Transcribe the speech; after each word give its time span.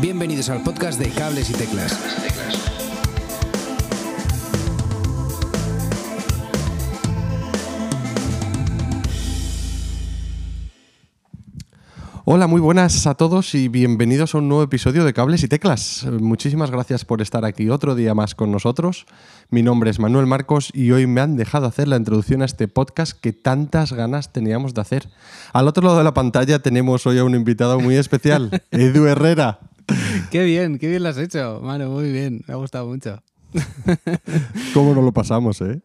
Bienvenidos 0.00 0.48
al 0.48 0.62
podcast 0.62 1.00
de 1.00 1.10
Cables 1.10 1.50
y 1.50 1.54
Teclas. 1.54 1.98
Hola, 12.24 12.46
muy 12.46 12.60
buenas 12.60 13.08
a 13.08 13.14
todos 13.14 13.56
y 13.56 13.66
bienvenidos 13.66 14.34
a 14.34 14.38
un 14.38 14.48
nuevo 14.48 14.62
episodio 14.62 15.02
de 15.02 15.12
Cables 15.12 15.42
y 15.42 15.48
Teclas. 15.48 16.06
Muchísimas 16.20 16.70
gracias 16.70 17.04
por 17.04 17.20
estar 17.20 17.44
aquí 17.44 17.68
otro 17.68 17.96
día 17.96 18.14
más 18.14 18.36
con 18.36 18.52
nosotros. 18.52 19.06
Mi 19.50 19.64
nombre 19.64 19.90
es 19.90 19.98
Manuel 19.98 20.26
Marcos 20.26 20.70
y 20.72 20.92
hoy 20.92 21.08
me 21.08 21.22
han 21.22 21.36
dejado 21.36 21.66
hacer 21.66 21.88
la 21.88 21.96
introducción 21.96 22.42
a 22.42 22.44
este 22.44 22.68
podcast 22.68 23.18
que 23.20 23.32
tantas 23.32 23.92
ganas 23.92 24.32
teníamos 24.32 24.74
de 24.74 24.80
hacer. 24.80 25.08
Al 25.52 25.66
otro 25.66 25.82
lado 25.82 25.98
de 25.98 26.04
la 26.04 26.14
pantalla 26.14 26.60
tenemos 26.60 27.04
hoy 27.04 27.18
a 27.18 27.24
un 27.24 27.34
invitado 27.34 27.80
muy 27.80 27.96
especial, 27.96 28.62
Edu 28.70 29.06
Herrera. 29.06 29.58
Qué 30.30 30.44
bien, 30.44 30.78
qué 30.78 30.88
bien 30.88 31.02
lo 31.02 31.08
has 31.08 31.18
hecho, 31.18 31.60
mano, 31.62 31.88
muy 31.88 32.10
bien, 32.12 32.42
me 32.46 32.54
ha 32.54 32.56
gustado 32.56 32.86
mucho. 32.86 33.22
¿Cómo 34.74 34.94
no 34.94 35.02
lo 35.02 35.12
pasamos, 35.12 35.60
eh? 35.62 35.80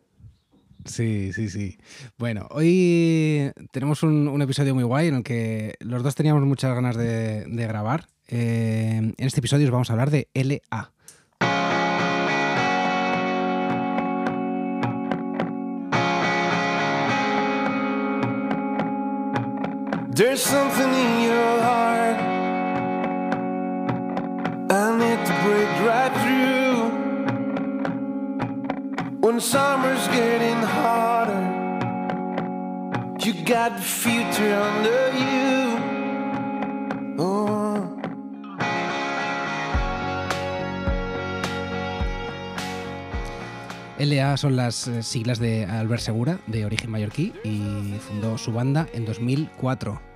Sí, 0.85 1.31
sí, 1.31 1.49
sí. 1.49 1.77
Bueno, 2.17 2.47
hoy 2.51 3.51
tenemos 3.71 4.03
un, 4.03 4.41
episodio 4.41 4.75
muy 4.75 4.83
guay 4.83 5.07
en 5.07 5.15
el 5.15 5.23
que 5.23 5.75
los 5.79 6.03
dos 6.03 6.15
teníamos 6.15 6.43
muchas 6.43 6.75
ganas 6.75 6.97
de, 6.97 7.45
grabar. 7.47 8.07
Eh, 8.27 9.13
en 9.17 9.25
este 9.25 9.39
episodio 9.39 9.65
os 9.67 9.71
vamos 9.71 9.89
a 9.89 9.93
hablar 9.93 10.11
de 10.11 10.27
LA. 10.33 10.91
There's 20.15 20.41
something 20.41 20.93
in 20.93 21.23
your 21.23 21.61
heart 21.63 22.32
When 29.21 29.39
summer's 29.39 30.07
getting 30.07 30.59
you 33.23 33.33
got 33.45 33.77
the 33.77 33.81
future 33.81 34.55
under 34.55 35.11
you. 35.13 35.77
Oh. 37.19 37.97
LA 43.99 44.37
son 44.37 44.55
las 44.55 44.87
eh, 44.87 45.03
siglas 45.03 45.39
de 45.39 45.65
Albert 45.65 46.01
Segura, 46.01 46.39
de 46.47 46.65
origen 46.65 46.89
mallorquí, 46.89 47.33
y 47.43 47.95
fundó 48.07 48.37
su 48.37 48.51
banda 48.51 48.87
en 48.93 49.05
2004. 49.05 50.12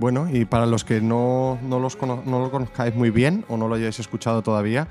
Bueno, 0.00 0.28
y 0.32 0.46
para 0.46 0.64
los 0.64 0.82
que 0.82 1.02
no, 1.02 1.58
no, 1.62 1.78
los 1.78 1.98
no 2.00 2.38
lo 2.40 2.50
conozcáis 2.50 2.94
muy 2.94 3.10
bien 3.10 3.44
o 3.48 3.58
no 3.58 3.68
lo 3.68 3.74
hayáis 3.74 4.00
escuchado 4.00 4.40
todavía, 4.40 4.88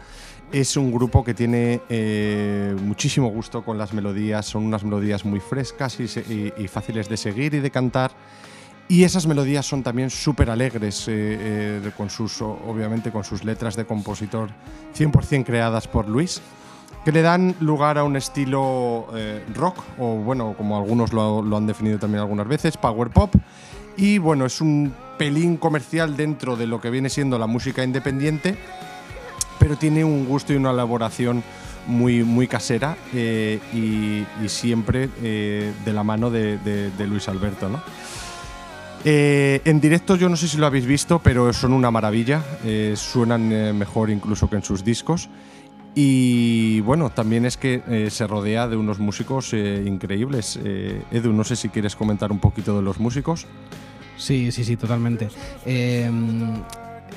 es 0.52 0.78
un 0.78 0.92
grupo 0.92 1.24
que 1.24 1.34
tiene 1.34 1.82
eh, 1.90 2.76
muchísimo 2.80 3.30
gusto 3.30 3.66
con 3.66 3.80
las 3.80 3.92
melodías, 3.92 4.46
son 4.46 4.66
unas 4.66 4.84
melodías 4.84 5.26
muy 5.26 5.40
frescas 5.40 6.00
y, 6.00 6.68
fáciles 6.68 7.10
de 7.10 7.18
seguir 7.18 7.56
y 7.56 7.60
de 7.60 7.72
cantar. 7.72 8.12
Y 8.88 9.04
esas 9.04 9.26
melodías 9.26 9.66
son 9.66 9.82
también 9.82 10.12
súper 10.12 10.52
alegres, 10.52 11.08
eh, 11.08 11.82
eh, 11.82 11.92
con 11.98 12.12
sus, 12.12 12.40
obviamente 12.44 13.12
con 13.12 13.24
sus 13.24 13.44
letras 13.44 13.76
de 13.76 13.86
compositor 13.86 14.52
100% 14.96 15.44
creadas 15.44 15.88
por 15.88 16.08
Luis, 16.08 16.40
que 17.04 17.12
le 17.12 17.24
dan 17.24 17.56
lugar 17.62 17.98
a 17.98 18.04
un 18.04 18.16
estilo 18.16 19.08
rock, 19.56 19.80
o 19.98 20.18
bueno, 20.18 20.54
como 20.56 20.78
algunos 20.78 21.14
lo, 21.14 21.42
lo 21.42 21.58
han 21.58 21.66
definido 21.66 21.98
también 21.98 22.22
algunas 22.22 22.48
veces, 22.48 22.78
power 22.78 23.10
pop. 23.10 23.34
Y 24.00 24.18
bueno, 24.18 24.46
es 24.46 24.62
un 24.62 24.94
pelín 25.18 25.58
comercial 25.58 26.16
dentro 26.16 26.56
de 26.56 26.66
lo 26.68 26.80
que 26.80 26.90
viene 26.90 27.10
siendo 27.10 27.38
la 27.38 27.48
música 27.48 27.84
independiente, 27.84 28.56
pero 29.60 29.76
tiene 29.76 30.06
un 30.06 30.26
gusto 30.26 30.54
y 30.54 30.56
una 30.56 30.72
elaboración 30.72 31.44
muy, 31.86 32.24
muy 32.24 32.48
casera 32.48 32.96
eh, 33.14 33.60
y, 33.74 34.48
siempre 34.48 35.10
eh, 35.22 35.74
de 35.84 35.94
la 35.94 36.06
mano 36.06 36.32
de, 36.32 36.90
Luis 37.10 37.28
Alberto. 37.28 37.68
¿no? 37.68 37.82
Eh, 39.04 39.62
en 39.66 39.82
directo 39.82 40.16
yo 40.16 40.30
no 40.30 40.38
sé 40.38 40.48
si 40.48 40.58
lo 40.58 40.66
habéis 40.66 40.86
visto, 40.86 41.20
pero 41.20 41.52
son 41.52 41.74
una 41.74 41.92
maravilla, 41.92 42.42
suenan 42.96 43.78
mejor 43.78 44.12
incluso 44.12 44.50
que 44.50 44.56
en 44.56 44.64
sus 44.64 44.82
discos. 44.82 45.30
Y 45.94 46.80
bueno, 46.82 47.10
también 47.10 47.46
es 47.46 47.58
que 47.58 48.08
se 48.10 48.28
rodea 48.28 48.70
de 48.70 48.78
unos 48.78 49.00
músicos 49.00 49.52
increíbles. 49.52 50.58
Edu, 51.12 51.34
no 51.34 51.44
sé 51.44 51.58
si 51.58 51.68
quieres 51.68 51.98
comentar 51.98 52.32
un 52.32 52.40
poquito 52.40 52.78
de 52.78 52.82
los 52.82 52.98
músicos. 53.02 53.46
Sí, 54.20 54.52
sí, 54.52 54.64
sí, 54.64 54.78
totalmente. 54.78 55.30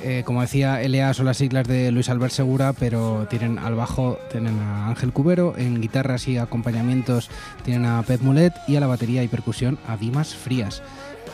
Eh, 0.05 0.23
como 0.25 0.41
decía, 0.41 0.81
LA 0.83 1.15
son 1.15 1.27
las 1.27 1.37
siglas 1.37 1.69
de 1.69 1.93
Luis 1.93 2.09
Albert 2.09 2.33
Segura, 2.33 2.73
pero 2.73 3.27
tienen 3.31 3.59
al 3.59 3.75
bajo 3.75 4.19
tienen 4.31 4.59
a 4.59 4.89
Ángel 4.89 5.13
Cubero, 5.13 5.55
en 5.57 5.81
guitarras 5.81 6.27
y 6.27 6.39
acompañamientos 6.39 7.31
tienen 7.65 7.87
a 7.87 8.03
Pep 8.03 8.21
Mulet 8.21 8.53
y 8.67 8.77
a 8.77 8.81
la 8.81 8.89
batería 8.89 9.23
y 9.23 9.29
percusión 9.29 9.79
a 9.87 9.97
Dimas 9.97 10.35
Frías. 10.35 10.83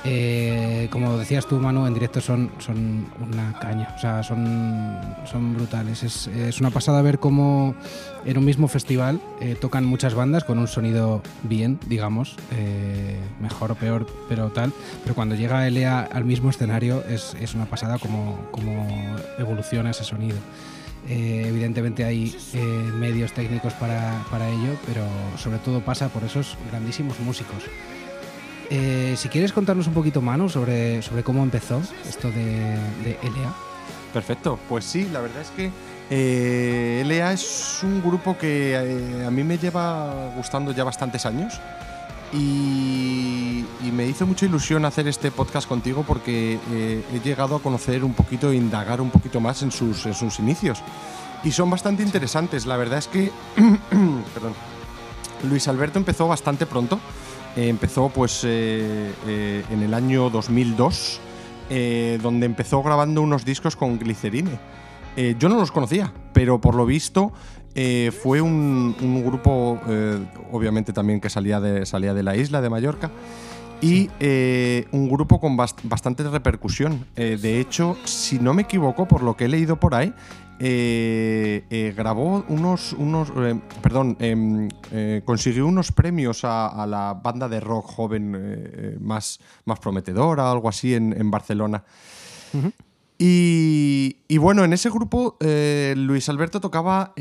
Eh, 0.04 0.88
como 0.91 1.19
decías 1.19 1.47
tú, 1.47 1.59
Manu, 1.59 1.86
en 1.86 1.94
directo 1.94 2.20
son, 2.20 2.50
una 3.20 3.59
caña, 3.59 3.92
o 3.97 3.98
sea, 3.98 4.22
son, 4.22 5.54
brutales. 5.54 6.03
Es, 6.03 6.60
una 6.60 6.70
pasada 6.70 7.03
ver 7.03 7.19
cómo 7.19 7.75
en 8.25 8.38
un 8.38 8.44
mismo 8.44 8.69
festival 8.69 9.20
eh, 9.41 9.56
tocan 9.60 9.84
muchas 9.84 10.14
bandas 10.14 10.44
con 10.44 10.59
un 10.59 10.69
sonido 10.69 11.22
bien, 11.42 11.78
digamos, 11.86 12.36
eh, 12.53 13.19
mejor 13.41 13.72
o 13.72 13.75
peor, 13.75 14.06
pero 14.28 14.50
tal. 14.50 14.72
Pero 15.03 15.14
cuando 15.14 15.34
llega 15.34 15.66
Elea 15.66 16.00
al 16.00 16.25
mismo 16.25 16.50
escenario 16.50 17.03
es, 17.09 17.34
una 17.54 17.66
pasada 17.66 17.98
como, 17.98 18.38
como 18.50 18.86
evoluciona 19.38 19.91
ese 19.91 20.04
sonido. 20.04 20.36
evidentemente 21.09 22.04
hay 22.04 22.36
medios 22.94 23.32
técnicos 23.32 23.72
para, 23.75 24.25
para 24.30 24.48
ello, 24.48 24.76
pero 24.86 25.03
sobre 25.36 25.59
todo 25.59 25.80
pasa 25.80 26.09
por 26.09 26.22
esos 26.25 26.56
grandísimos 26.70 27.19
músicos. 27.20 27.65
Eh, 28.70 29.14
si 29.16 29.28
quieres 29.28 29.52
contarnos 29.52 29.86
un 29.86 29.94
poquito, 29.94 30.20
Manu, 30.20 30.48
sobre, 30.48 31.00
sobre 31.02 31.22
cómo 31.22 31.42
empezó 31.42 31.80
esto 32.06 32.30
de, 32.30 32.76
de 33.02 33.18
LA. 33.22 33.54
Perfecto, 34.12 34.58
pues 34.68 34.84
sí, 34.84 35.08
la 35.12 35.20
verdad 35.20 35.42
es 35.42 35.50
que 35.50 35.70
eh, 36.10 37.02
LA 37.06 37.32
es 37.32 37.80
un 37.82 38.02
grupo 38.02 38.36
que 38.36 38.74
eh, 38.74 39.26
a 39.26 39.30
mí 39.30 39.42
me 39.44 39.58
lleva 39.58 40.32
gustando 40.36 40.72
ya 40.72 40.84
bastantes 40.84 41.24
años 41.26 41.60
y, 42.32 43.64
me 43.92 44.06
hizo 44.06 44.26
mucha 44.26 44.46
ilusión 44.46 44.84
hacer 44.84 45.08
este 45.08 45.32
podcast 45.32 45.66
contigo 45.66 46.04
porque 46.06 46.56
he 46.70 47.20
llegado 47.24 47.56
a 47.56 47.60
conocer 47.60 48.04
un 48.04 48.14
poquito 48.14 48.52
e 48.52 48.54
indagar 48.54 49.00
un 49.00 49.10
poquito 49.10 49.40
más 49.40 49.62
en 49.62 49.72
sus, 49.72 50.06
en 50.06 50.14
sus 50.14 50.38
inicios. 50.38 50.84
Y 51.42 51.50
son 51.50 51.68
bastante 51.68 52.04
interesantes. 52.04 52.64
La 52.64 52.76
verdad 52.76 53.00
es 53.00 53.08
que 53.08 53.32
perdón, 54.34 54.52
Luis 55.50 55.66
Alberto 55.66 55.98
empezó 55.98 56.28
bastante 56.28 56.64
pronto. 56.64 57.00
Eh, 57.58 57.69
empezó 57.69 58.08
pues 58.08 58.44
eh, 58.44 59.12
eh, 59.26 59.64
en 59.69 59.82
el 59.82 59.92
año 59.92 60.30
2002, 60.30 61.20
donde 62.22 62.46
empezó 62.46 62.84
grabando 62.84 63.20
unos 63.20 63.44
discos 63.44 63.74
con 63.74 63.98
Glicerine. 63.98 64.58
yo 65.38 65.48
no 65.48 65.56
los 65.56 65.72
conocía, 65.72 66.12
pero 66.32 66.60
por 66.60 66.76
lo 66.76 66.86
visto 66.86 67.32
fue 68.22 68.41
un, 68.41 69.22
grupo, 69.26 69.78
obviamente 70.50 70.92
también 70.94 71.20
que 71.20 71.28
salía 71.28 71.60
de, 71.60 71.84
salía 71.84 72.14
de 72.14 72.22
la 72.22 72.36
isla 72.36 72.62
de 72.62 72.70
Mallorca, 72.70 73.10
y 73.82 74.08
un 74.92 75.10
grupo 75.10 75.41
con 75.41 75.58
bastante 75.58 76.22
repercusión. 76.22 77.04
de 77.16 77.60
hecho, 77.60 77.98
si 78.04 78.38
no 78.38 78.54
me 78.54 78.62
equivoco, 78.62 79.06
por 79.06 79.22
lo 79.22 79.36
que 79.36 79.44
he 79.44 79.48
leído 79.48 79.76
por 79.76 79.94
ahí, 79.94 80.14
eh, 80.60 81.64
eh, 81.70 81.94
grabó 81.96 82.44
unos, 82.48 82.92
unos 82.94 83.30
eh, 83.36 83.60
perdón, 83.80 84.16
em, 84.19 84.69
consiguió 85.24 85.66
unos 85.66 85.92
premios 85.92 86.41
a, 86.42 86.84
la 86.86 87.14
banda 87.14 87.48
de 87.48 87.60
rock 87.60 87.86
joven 87.86 88.98
más, 89.00 89.38
más 89.64 89.78
prometedora, 89.78 90.50
algo 90.50 90.68
así, 90.68 90.94
en, 90.94 91.30
Barcelona. 91.30 91.84
y, 93.18 94.38
bueno, 94.38 94.64
en 94.64 94.72
ese 94.72 94.91
grupo 94.91 95.36
Luis 95.41 96.28
Alberto 96.28 96.60
tocaba 96.60 97.15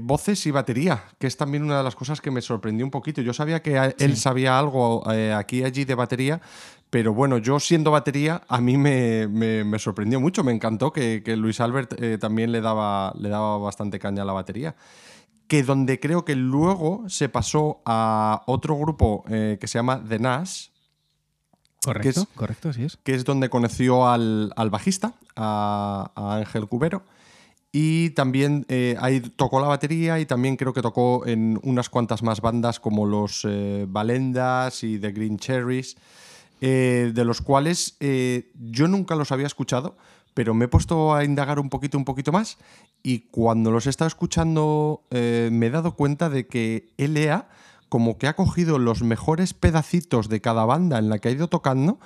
voces 0.00 0.46
y 0.46 0.50
batería, 0.50 1.04
que 1.18 1.26
es 1.26 1.36
también 1.36 1.62
una 1.62 1.78
de 1.78 1.84
las 1.84 1.94
cosas 1.94 2.20
que 2.20 2.30
me 2.30 2.40
sorprendió 2.40 2.86
un 2.86 2.90
poquito. 2.90 3.20
Yo 3.20 3.34
sabía 3.34 3.60
que 3.60 3.94
él 3.98 4.16
sabía 4.16 4.58
algo 4.58 5.06
aquí 5.08 5.58
y 5.58 5.64
allí 5.64 5.84
de 5.84 5.94
batería, 5.94 6.40
pero 6.96 7.12
bueno, 7.12 7.36
yo 7.36 7.60
siendo 7.60 7.90
batería, 7.90 8.40
a 8.48 8.58
mí 8.58 8.78
me, 8.78 9.78
sorprendió 9.78 10.18
mucho, 10.18 10.42
me 10.42 10.52
encantó 10.52 10.94
que, 10.94 11.22
Luis 11.36 11.60
Albert 11.60 12.00
eh, 12.00 12.16
también 12.16 12.52
le 12.52 12.62
daba, 12.62 13.12
le 13.18 13.28
daba 13.28 13.58
bastante 13.58 13.98
caña 13.98 14.22
a 14.22 14.24
la 14.24 14.32
batería. 14.32 14.74
Que 15.46 15.62
donde 15.62 16.00
creo 16.00 16.24
que 16.24 16.34
luego 16.34 17.04
se 17.10 17.28
pasó 17.28 17.82
a 17.84 18.44
otro 18.46 18.78
grupo 18.78 19.26
eh, 19.28 19.58
que 19.60 19.68
se 19.68 19.78
llama 19.78 20.02
The 20.08 20.18
Nash. 20.18 20.68
Correcto, 21.84 22.26
correcto, 22.34 22.70
así 22.70 22.84
es. 22.84 22.96
Que 22.96 23.14
es 23.14 23.26
donde 23.26 23.50
conoció 23.50 24.08
al, 24.08 24.54
bajista, 24.70 25.12
a, 25.36 26.10
Ángel 26.16 26.66
Cubero. 26.66 27.02
Y 27.72 28.08
también 28.10 28.64
eh, 28.70 28.96
ahí 29.00 29.20
tocó 29.20 29.60
la 29.60 29.68
batería 29.68 30.18
y 30.18 30.24
también 30.24 30.56
creo 30.56 30.72
que 30.72 30.80
tocó 30.80 31.26
en 31.26 31.60
unas 31.62 31.90
cuantas 31.90 32.22
más 32.22 32.40
bandas 32.40 32.80
como 32.80 33.04
los 33.04 33.46
Valendas 33.86 34.82
y 34.82 34.98
The 34.98 35.12
Green 35.12 35.36
Cherries. 35.36 35.98
Eh, 36.62 37.12
de 37.14 37.24
los 37.26 37.42
cuales 37.42 37.96
eh, 38.00 38.50
yo 38.54 38.88
nunca 38.88 39.14
los 39.14 39.30
había 39.30 39.46
escuchado, 39.46 39.98
pero 40.32 40.54
me 40.54 40.64
he 40.64 40.68
puesto 40.68 41.14
a 41.14 41.22
indagar 41.22 41.58
un 41.60 41.68
poquito, 41.68 41.98
un 41.98 42.06
poquito 42.06 42.32
más 42.32 42.56
y 43.02 43.20
cuando 43.30 43.70
los 43.70 43.86
he 43.86 43.90
estado 43.90 44.08
escuchando 44.08 45.02
eh, 45.10 45.50
me 45.52 45.66
he 45.66 45.70
dado 45.70 45.96
cuenta 45.96 46.30
de 46.30 46.46
que 46.46 46.94
LA 46.96 47.48
como 47.90 48.16
que 48.16 48.26
ha 48.26 48.34
cogido 48.36 48.78
los 48.78 49.02
mejores 49.02 49.52
pedacitos 49.52 50.30
de 50.30 50.40
cada 50.40 50.64
banda 50.64 50.98
en 50.98 51.10
la 51.10 51.18
que 51.18 51.28
ha 51.28 51.32
ido 51.32 51.48
tocando 51.48 52.00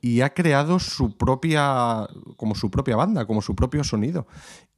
y 0.00 0.20
ha 0.20 0.32
creado 0.32 0.78
su 0.78 1.16
propia, 1.16 2.06
como 2.36 2.54
su 2.54 2.70
propia 2.70 2.94
banda, 2.94 3.26
como 3.26 3.42
su 3.42 3.56
propio 3.56 3.82
sonido. 3.82 4.28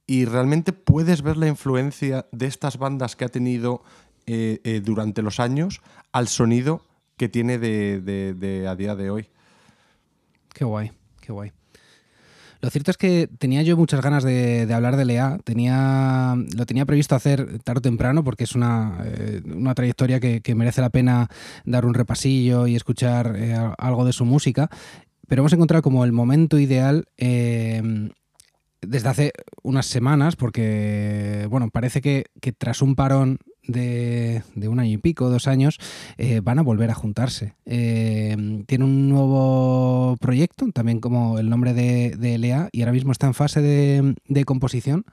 Y 0.07 0.25
realmente 0.25 0.73
puedes 0.73 1.21
ver 1.21 1.37
la 1.37 1.47
influencia 1.47 2.25
de 2.31 2.47
estas 2.47 2.79
bandas 2.79 3.15
que 3.15 3.25
ha 3.25 3.29
tenido 3.29 3.83
durante 4.83 5.21
los 5.21 5.39
años 5.39 5.81
al 6.11 6.27
sonido 6.27 6.85
que 7.21 7.29
tiene 7.29 7.59
de, 7.59 8.65
a 8.67 8.75
día 8.75 8.95
de 8.95 9.11
hoy. 9.11 9.27
Qué 10.55 10.65
guay, 10.65 10.91
qué 11.19 11.31
guay. 11.31 11.51
Lo 12.61 12.71
cierto 12.71 12.89
es 12.89 12.97
que 12.97 13.29
tenía 13.37 13.61
yo 13.61 13.77
muchas 13.77 14.01
ganas 14.01 14.23
de, 14.23 14.67
hablar 14.73 14.95
de 14.95 15.05
Lea. 15.05 15.37
Tenía, 15.43 16.33
lo 16.57 16.65
tenía 16.65 16.87
previsto 16.87 17.13
hacer 17.13 17.59
tarde 17.59 17.77
o 17.77 17.81
temprano 17.81 18.23
porque 18.23 18.45
es 18.45 18.55
una, 18.55 19.03
eh, 19.05 19.43
trayectoria 19.75 20.19
que, 20.19 20.55
merece 20.55 20.81
la 20.81 20.89
pena 20.89 21.29
dar 21.63 21.85
un 21.85 21.93
repasillo 21.93 22.65
y 22.65 22.75
escuchar 22.75 23.37
algo 23.77 24.03
de 24.03 24.13
su 24.13 24.25
música. 24.25 24.71
Pero 25.27 25.43
hemos 25.43 25.53
encontrado 25.53 25.83
como 25.83 26.03
el 26.05 26.13
momento 26.13 26.57
ideal 26.57 27.05
desde 28.81 29.09
hace 29.09 29.31
unas 29.61 29.85
semanas, 29.85 30.35
porque 30.35 31.45
bueno, 31.51 31.69
parece 31.69 32.01
que, 32.01 32.25
tras 32.57 32.81
un 32.81 32.95
parón 32.95 33.37
de, 33.71 34.43
un 34.67 34.79
año 34.79 34.93
y 34.93 34.97
pico, 34.97 35.29
dos 35.29 35.47
años, 35.47 35.77
eh, 36.17 36.41
van 36.41 36.59
a 36.59 36.63
volver 36.63 36.91
a 36.91 36.95
juntarse. 36.95 37.55
Eh, 37.65 38.63
tiene 38.67 38.85
un 38.85 39.09
nuevo 39.09 40.17
proyecto, 40.19 40.67
también 40.73 40.99
como 40.99 41.39
el 41.39 41.49
nombre 41.49 41.73
de, 41.73 42.15
de 42.17 42.37
LEA, 42.37 42.69
y 42.71 42.81
ahora 42.81 42.93
mismo 42.93 43.11
está 43.11 43.27
en 43.27 43.33
fase 43.33 43.61
de, 43.61 44.45
composición. 44.45 45.05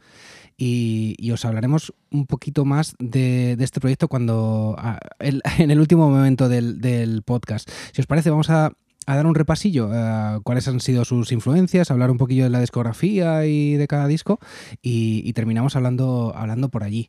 Y, 0.57 1.31
os 1.31 1.45
hablaremos 1.45 1.95
un 2.11 2.27
poquito 2.27 2.65
más 2.65 2.97
de, 2.99 3.57
este 3.61 3.81
proyecto 3.81 4.09
cuando 4.09 4.77
en 5.19 5.71
el 5.71 5.79
último 5.79 6.11
momento 6.11 6.49
del, 6.49 7.23
podcast. 7.25 7.71
Si 7.93 8.01
os 8.01 8.07
parece, 8.07 8.31
vamos 8.31 8.51
a 8.51 8.73
dar 9.17 9.27
un 9.27 9.35
repasillo 9.35 9.91
a 9.93 10.41
cuáles 10.43 10.69
han 10.69 10.81
sido 10.81 11.05
sus 11.05 11.33
influencias, 11.33 11.91
hablar 11.91 12.11
un 12.11 12.19
poquillo 12.19 12.45
de 12.45 12.51
la 12.51 12.61
discografía 12.61 13.47
y 13.47 13.75
de 13.75 13.89
cada 13.89 14.07
disco 14.07 14.39
y, 14.83 15.33
terminamos 15.33 15.77
hablando, 15.77 16.33
hablando 16.37 16.69
por 16.69 16.85
allí. 16.85 17.09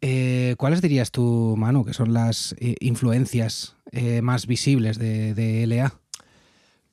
Eh, 0.00 0.54
¿Cuáles 0.58 0.80
dirías 0.80 1.10
tú, 1.10 1.54
Manu, 1.56 1.84
que 1.84 1.92
son 1.92 2.12
las 2.12 2.54
eh, 2.58 2.76
influencias 2.80 3.74
eh, 3.90 4.22
más 4.22 4.46
visibles 4.46 4.98
de, 4.98 5.34
de 5.34 5.64
LA? 5.66 5.92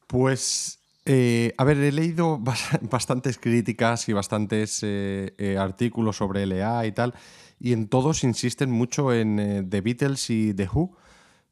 Pues, 0.08 0.80
a 1.06 1.64
ver, 1.64 1.78
he 1.78 1.92
leído 1.92 2.40
bastantes 2.82 3.38
críticas 3.38 4.10
y 4.10 4.14
bastantes 4.14 4.84
artículos 5.58 6.18
sobre 6.18 6.46
LA 6.46 6.88
y 6.88 6.92
tal, 6.92 7.14
y 7.60 7.74
en 7.74 7.88
todos 7.88 8.24
insisten 8.24 8.72
mucho 8.72 9.14
en 9.14 9.70
The 9.70 9.82
Beatles 9.82 10.30
y 10.30 10.54
The 10.54 10.68
Who. 10.72 10.96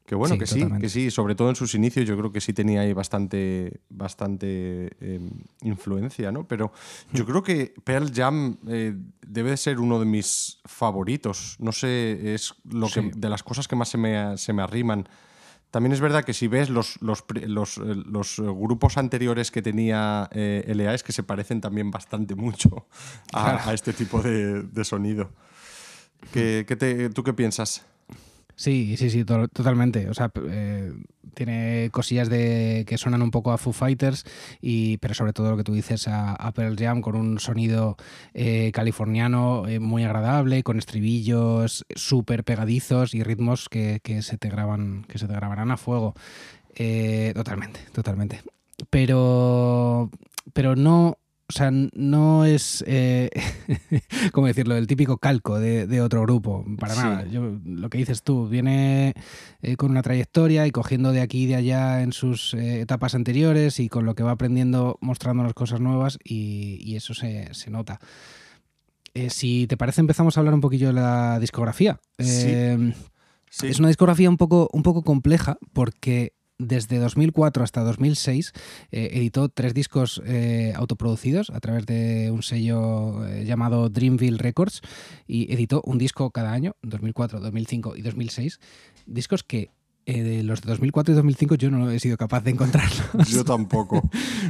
Que 0.06 0.14
bueno, 0.14 0.36
que 0.36 0.46
sí, 0.46 0.66
que 0.80 0.90
sí, 0.90 1.10
sobre 1.10 1.34
todo 1.34 1.48
en 1.48 1.56
sus 1.56 1.74
inicios 1.74 2.06
yo 2.06 2.14
creo 2.18 2.30
que 2.30 2.42
sí 2.42 2.52
tenía 2.52 2.82
ahí 2.82 2.92
bastante, 2.92 3.80
bastante 3.88 4.90
em, 5.00 5.30
influencia, 5.62 6.30
¿no? 6.30 6.46
Pero 6.46 6.72
yo 7.12 7.24
mm. 7.24 7.26
creo 7.26 7.42
que 7.42 7.74
Pearl 7.84 8.12
Jam 8.12 8.58
eh, 8.68 8.94
debe 9.26 9.56
ser 9.56 9.80
uno 9.80 9.98
de 9.98 10.04
mis 10.04 10.60
favoritos. 10.66 11.56
No 11.58 11.72
sé, 11.72 12.34
es 12.34 12.54
lo 12.70 12.88
que, 12.88 13.12
de 13.16 13.30
las 13.30 13.42
cosas 13.42 13.66
que 13.66 13.76
más 13.76 13.88
se 13.88 13.96
me, 13.96 14.36
se 14.36 14.52
me 14.52 14.62
arriman. 14.62 15.08
También 15.70 15.94
es 15.94 16.02
verdad 16.02 16.22
que 16.22 16.34
si 16.34 16.48
ves 16.48 16.68
los, 16.68 17.00
los, 17.00 17.24
los, 17.46 17.78
los 17.78 18.40
grupos 18.40 18.98
anteriores 18.98 19.50
que 19.50 19.62
tenía 19.62 20.28
eh, 20.32 20.70
LA 20.76 20.94
es 20.94 21.02
que 21.02 21.12
se 21.12 21.22
parecen 21.22 21.62
también 21.62 21.90
bastante 21.90 22.34
mucho 22.34 22.86
a, 23.32 23.72
este 23.72 23.94
tipo 23.94 24.20
de, 24.20 24.64
de 24.64 24.84
sonido. 24.84 25.30
¿Qué, 26.30 26.66
qué 26.68 26.76
te, 26.76 27.08
¿Tú 27.08 27.24
qué 27.24 27.32
piensas? 27.32 27.86
Sí, 28.56 28.96
sí, 28.96 29.10
sí, 29.10 29.24
totalmente. 29.24 30.08
O 30.08 30.14
sea, 30.14 30.30
eh, 30.48 30.92
tiene 31.34 31.88
cosillas 31.90 32.28
de 32.28 32.84
que 32.86 32.98
suenan 32.98 33.22
un 33.22 33.32
poco 33.32 33.50
a 33.50 33.58
Foo 33.58 33.72
Fighters, 33.72 34.24
y, 34.60 34.98
pero 34.98 35.14
sobre 35.14 35.32
todo 35.32 35.50
lo 35.50 35.56
que 35.56 35.64
tú 35.64 35.72
dices 35.72 36.06
a, 36.06 36.52
Pearl 36.54 36.76
Jam 36.78 37.00
con 37.00 37.16
un 37.16 37.40
sonido 37.40 37.96
eh, 38.32 38.70
californiano 38.72 39.66
eh, 39.66 39.80
muy 39.80 40.04
agradable, 40.04 40.62
con 40.62 40.78
estribillos 40.78 41.84
súper 41.96 42.44
pegadizos 42.44 43.14
y 43.14 43.24
ritmos 43.24 43.68
que, 43.68 44.00
se 44.22 44.38
te 44.38 44.48
graban, 44.48 45.04
que 45.08 45.18
se 45.18 45.26
te 45.26 45.34
grabarán 45.34 45.72
a 45.72 45.76
fuego. 45.76 46.14
totalmente, 47.34 47.80
totalmente. 47.92 48.42
Pero, 48.90 50.10
pero 50.52 50.76
no, 50.76 51.18
o 51.46 51.52
sea, 51.52 51.70
no 51.70 52.46
es, 52.46 52.82
eh, 52.86 53.28
¿cómo 54.32 54.46
decirlo?, 54.46 54.76
el 54.76 54.86
típico 54.86 55.18
calco 55.18 55.60
de, 55.60 56.00
otro 56.00 56.22
grupo, 56.22 56.64
para 56.78 56.94
nada. 56.94 57.26
Yo, 57.26 57.58
lo 57.64 57.90
que 57.90 57.98
dices 57.98 58.22
tú, 58.22 58.48
viene 58.48 59.12
eh, 59.60 59.76
con 59.76 59.90
una 59.90 60.02
trayectoria 60.02 60.66
y 60.66 60.70
cogiendo 60.70 61.12
de 61.12 61.20
aquí 61.20 61.42
y 61.42 61.46
de 61.46 61.56
allá 61.56 62.02
en 62.02 62.12
sus 62.12 62.54
eh, 62.54 62.80
etapas 62.80 63.14
anteriores 63.14 63.78
y 63.78 63.88
con 63.88 64.06
lo 64.06 64.14
que 64.14 64.22
va 64.22 64.32
aprendiendo 64.32 64.96
mostrándonos 65.00 65.52
cosas 65.52 65.80
nuevas 65.80 66.18
y, 66.24 66.96
eso 66.96 67.12
se, 67.12 67.50
nota. 67.68 67.98
si 69.28 69.66
te 69.66 69.76
parece, 69.76 70.00
empezamos 70.00 70.36
a 70.36 70.40
hablar 70.40 70.54
un 70.54 70.60
poquillo 70.60 70.86
de 70.88 70.94
la 70.94 71.38
discografía. 71.40 72.00
Es 72.18 73.78
una 73.78 73.88
discografía 73.88 74.30
un 74.30 74.36
poco, 74.36 74.70
un 74.72 74.82
poco 74.82 75.02
compleja 75.02 75.58
porque 75.72 76.32
desde 76.64 76.98
2004 76.98 77.64
hasta 77.64 77.82
2006 77.82 78.52
eh, 78.90 79.10
editó 79.12 79.48
tres 79.48 79.74
discos 79.74 80.22
eh, 80.26 80.72
autoproducidos 80.76 81.50
a 81.50 81.60
través 81.60 81.86
de 81.86 82.30
un 82.30 82.42
sello 82.42 83.26
eh, 83.26 83.44
llamado 83.44 83.88
Dreamville 83.88 84.38
Records 84.38 84.80
y 85.26 85.52
editó 85.52 85.82
un 85.84 85.98
disco 85.98 86.30
cada 86.30 86.52
año, 86.52 86.76
2004, 86.82 87.40
2005 87.40 87.96
y 87.96 88.02
2006. 88.02 88.60
Discos 89.06 89.42
que 89.42 89.70
de 90.06 90.42
los 90.42 90.60
de 90.60 90.68
2004 90.68 91.12
y 91.12 91.16
2005 91.16 91.54
yo 91.54 91.70
no 91.70 91.90
he 91.90 91.98
sido 91.98 92.16
capaz 92.16 92.42
de 92.44 92.50
encontrarlos. 92.50 93.28
Yo 93.28 93.44
tampoco. 93.44 94.02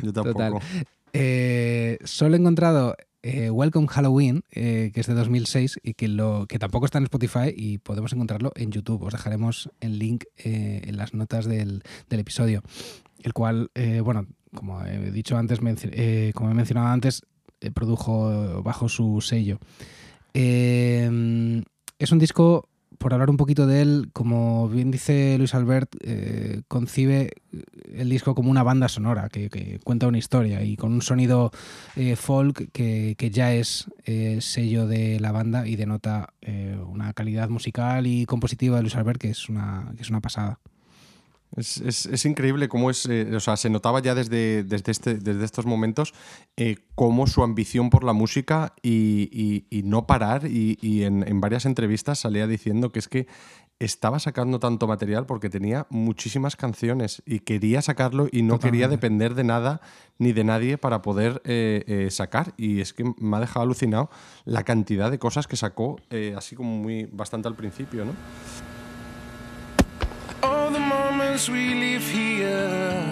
Yo 0.02 0.12
tampoco. 0.12 0.60
solo 2.04 2.34
he 2.34 2.38
encontrado 2.38 2.96
eh, 3.26 3.48
Welcome 3.48 3.88
Halloween, 3.88 4.44
eh, 4.50 4.90
que 4.92 5.00
es 5.00 5.06
de 5.06 5.14
2006 5.14 5.78
y 5.82 5.94
que, 5.94 6.08
lo, 6.08 6.44
que 6.46 6.58
tampoco 6.58 6.84
está 6.84 6.98
en 6.98 7.04
Spotify 7.04 7.54
y 7.56 7.78
podemos 7.78 8.12
encontrarlo 8.12 8.52
en 8.54 8.70
YouTube. 8.70 9.02
Os 9.02 9.14
dejaremos 9.14 9.70
el 9.80 9.98
link 9.98 10.24
eh, 10.36 10.82
en 10.84 10.98
las 10.98 11.14
notas 11.14 11.46
del, 11.46 11.82
episodio, 12.10 12.60
el 13.22 13.32
cual, 13.32 13.70
bueno, 14.04 14.26
como 14.54 14.84
he 14.84 15.10
dicho 15.10 15.38
antes, 15.38 15.58
como 15.58 16.50
he 16.50 16.54
mencionado 16.54 16.88
antes, 16.88 17.22
produjo 17.72 18.62
bajo 18.62 18.90
su 18.90 19.22
sello. 19.22 19.58
es 20.34 20.42
un 22.12 22.18
disco 22.18 22.68
por 22.98 23.12
hablar 23.12 23.30
un 23.30 23.36
poquito 23.36 23.66
de 23.66 23.82
él, 23.82 24.10
como 24.12 24.68
bien 24.68 24.90
dice 24.90 25.36
Luis 25.38 25.54
Albert, 25.54 25.94
eh, 26.00 26.62
concibe 26.68 27.32
el 27.92 28.08
disco 28.08 28.34
como 28.34 28.50
una 28.50 28.62
banda 28.62 28.88
sonora 28.88 29.28
que, 29.28 29.78
cuenta 29.84 30.06
una 30.06 30.18
historia 30.18 30.62
y 30.62 30.76
con 30.76 30.92
un 30.92 31.02
sonido 31.02 31.50
eh, 31.96 32.16
folk 32.16 32.70
que, 32.72 33.30
ya 33.32 33.54
es 33.54 33.86
eh, 34.04 34.38
sello 34.40 34.86
de 34.86 35.20
la 35.20 35.32
banda 35.32 35.66
y 35.66 35.76
denota 35.76 36.32
una 36.88 37.12
calidad 37.14 37.48
musical 37.48 38.06
y 38.06 38.26
compositiva 38.26 38.76
de 38.76 38.82
Luis 38.82 38.96
Albert 38.96 39.20
que 39.20 39.30
es 39.30 39.48
una, 39.48 39.92
que 39.96 40.02
es 40.02 40.10
una 40.10 40.20
pasada. 40.20 40.60
Es, 41.56 42.24
increíble 42.24 42.68
cómo 42.68 42.90
es, 42.90 43.06
eh, 43.06 43.34
o 43.34 43.40
sea, 43.40 43.56
se 43.56 43.70
notaba 43.70 44.00
ya 44.00 44.14
desde, 44.14 44.64
desde, 44.64 44.90
este, 44.90 45.14
desde 45.14 45.44
estos 45.44 45.66
momentos 45.66 46.12
eh, 46.56 46.76
cómo 46.94 47.26
su 47.26 47.42
ambición 47.42 47.90
por 47.90 48.02
la 48.02 48.12
música 48.12 48.74
y, 48.82 49.64
no 49.84 50.06
parar 50.06 50.46
y, 50.46 51.04
en, 51.04 51.40
varias 51.40 51.66
entrevistas 51.66 52.18
salía 52.18 52.46
diciendo 52.46 52.90
que 52.90 52.98
es 52.98 53.08
que 53.08 53.26
estaba 53.78 54.18
sacando 54.18 54.58
tanto 54.60 54.86
material 54.86 55.26
porque 55.26 55.50
tenía 55.50 55.86
muchísimas 55.90 56.56
canciones 56.56 57.22
y 57.26 57.40
quería 57.40 57.82
sacarlo 57.82 58.28
y 58.30 58.42
no 58.42 58.58
quería 58.58 58.88
depender 58.88 59.34
de 59.34 59.44
nada 59.44 59.80
ni 60.18 60.32
de 60.32 60.44
nadie 60.44 60.78
para 60.78 61.02
poder 61.02 61.42
eh, 61.44 62.08
sacar 62.10 62.54
y 62.56 62.80
es 62.80 62.92
que 62.92 63.04
me 63.18 63.36
ha 63.36 63.40
dejado 63.40 63.62
alucinado 63.62 64.10
la 64.44 64.62
cantidad 64.62 65.10
de 65.10 65.18
cosas 65.18 65.46
que 65.46 65.56
sacó 65.56 65.96
así 66.36 66.56
como 66.56 66.78
muy 66.78 67.04
bastante 67.12 67.48
al 67.48 67.56
principio, 67.56 68.04
¿no? 68.04 68.12
Moments 71.34 71.48
we 71.48 71.74
live 71.74 72.08
here. 72.08 73.02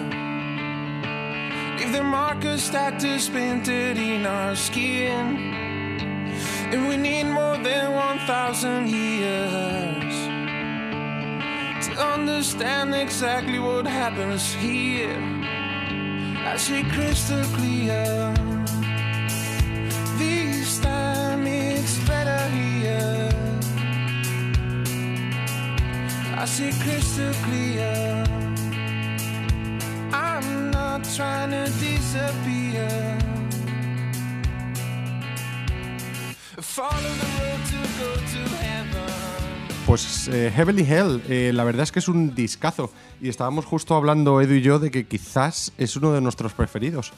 If 1.83 1.91
the 1.91 2.03
markers 2.03 2.63
start 2.63 2.97
to 2.99 3.19
painted 3.33 3.97
in 3.97 4.25
our 4.25 4.55
skin, 4.55 5.35
and 6.71 6.87
we 6.87 6.95
need 6.95 7.25
more 7.25 7.57
than 7.57 7.91
1,000 7.91 8.87
years 8.87 10.15
to 11.85 11.91
understand 12.13 12.95
exactly 12.95 13.59
what 13.59 13.85
happens 13.85 14.53
here. 14.53 15.19
I 16.45 16.55
see 16.57 16.83
crystal 16.83 17.43
clear. 17.57 18.33
This 20.17 20.79
time 20.79 21.45
it's 21.45 21.97
better 22.07 22.47
here. 22.55 23.42
Pues 39.85 40.27
eh, 40.27 40.51
Heavenly 40.53 40.83
Hell, 40.83 41.21
eh, 41.29 41.51
la 41.53 41.63
verdad 41.63 41.83
es 41.83 41.93
que 41.93 41.99
es 41.99 42.09
un 42.09 42.35
discazo. 42.35 42.91
Y 43.21 43.29
estábamos 43.29 43.63
justo 43.63 43.95
hablando 43.95 44.41
Edu 44.41 44.55
y 44.55 44.61
yo 44.61 44.79
de 44.79 44.91
que 44.91 45.05
quizás 45.05 45.71
es 45.77 45.95
uno 45.95 46.11
de 46.11 46.19
nuestros 46.19 46.53
preferidos. 46.53 47.13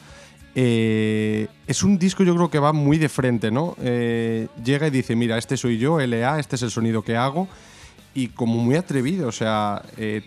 Eh, 0.54 1.48
es 1.66 1.82
un 1.82 1.98
disco 1.98 2.24
yo 2.24 2.36
creo 2.36 2.52
que 2.52 2.60
va 2.60 2.74
muy 2.74 3.00
de 3.00 3.10
frente, 3.10 3.50
¿no? 3.50 3.76
Eh, 3.82 4.50
llega 4.64 4.86
y 4.86 4.92
dice, 4.92 5.16
mira, 5.16 5.40
este 5.40 5.58
soy 5.58 5.80
yo, 5.80 6.00
LA, 6.00 6.40
este 6.40 6.58
es 6.58 6.62
el 6.62 6.70
sonido 6.70 7.02
que 7.02 7.18
hago. 7.18 7.48
Y 8.16 8.30
como 8.30 8.56
muy 8.58 8.76
atrevido, 8.76 9.28
o 9.28 9.32
sea, 9.32 9.84
eh, 9.98 10.24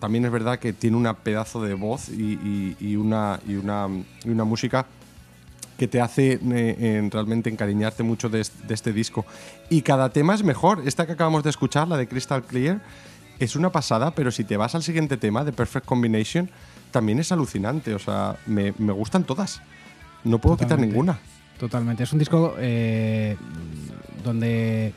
también 0.00 0.24
es 0.26 0.32
verdad 0.32 0.58
que 0.58 0.72
tiene 0.72 0.96
una 0.96 1.14
pedazo 1.14 1.62
de 1.62 1.74
voz 1.74 2.08
y, 2.10 2.32
y- 2.42 2.76
y 2.80 2.96
una, 2.96 3.40
y, 3.48 3.54
una, 3.54 3.86
y 4.24 4.28
una 4.28 4.44
música 4.44 4.84
que 5.78 5.86
te 5.88 6.00
hace 6.00 6.32
eh, 6.52 6.76
en 6.98 7.10
realmente 7.10 7.50
encariñarte 7.50 8.02
mucho 8.02 8.28
de, 8.28 8.38
de 8.66 8.74
este 8.74 8.92
disco. 8.92 9.24
Y 9.70 9.82
cada 9.82 10.10
tema 10.10 10.34
es 10.34 10.42
mejor. 10.44 10.82
Esta 10.86 11.06
que 11.06 11.12
acabamos 11.12 11.42
de 11.44 11.50
escuchar, 11.50 11.86
la 11.88 11.96
de 11.96 12.06
Crystal 12.08 12.42
Clear, 12.42 12.80
es 13.38 13.56
una 13.56 13.70
pasada, 13.70 14.12
pero 14.12 14.30
si 14.30 14.44
te 14.44 14.56
vas 14.56 14.74
al 14.74 14.82
siguiente 14.82 15.16
tema, 15.16 15.44
de 15.44 15.52
Perfect 15.52 15.86
Combination, 15.86 16.50
también 16.92 17.18
es 17.20 17.30
alucinante. 17.32 17.94
O 17.94 17.98
sea, 17.98 18.36
me, 18.46 18.72
me 18.78 18.92
gustan 18.92 19.24
todas. 19.24 19.60
No 20.24 20.38
puedo 20.40 20.56
quitar 20.56 20.70
Totalmente. 20.70 20.92
ninguna. 20.92 21.18
Totalmente. 21.58 22.02
Es 22.04 22.12
un 22.12 22.18
disco 22.20 22.54
eh, 22.58 23.36
donde 24.24 24.92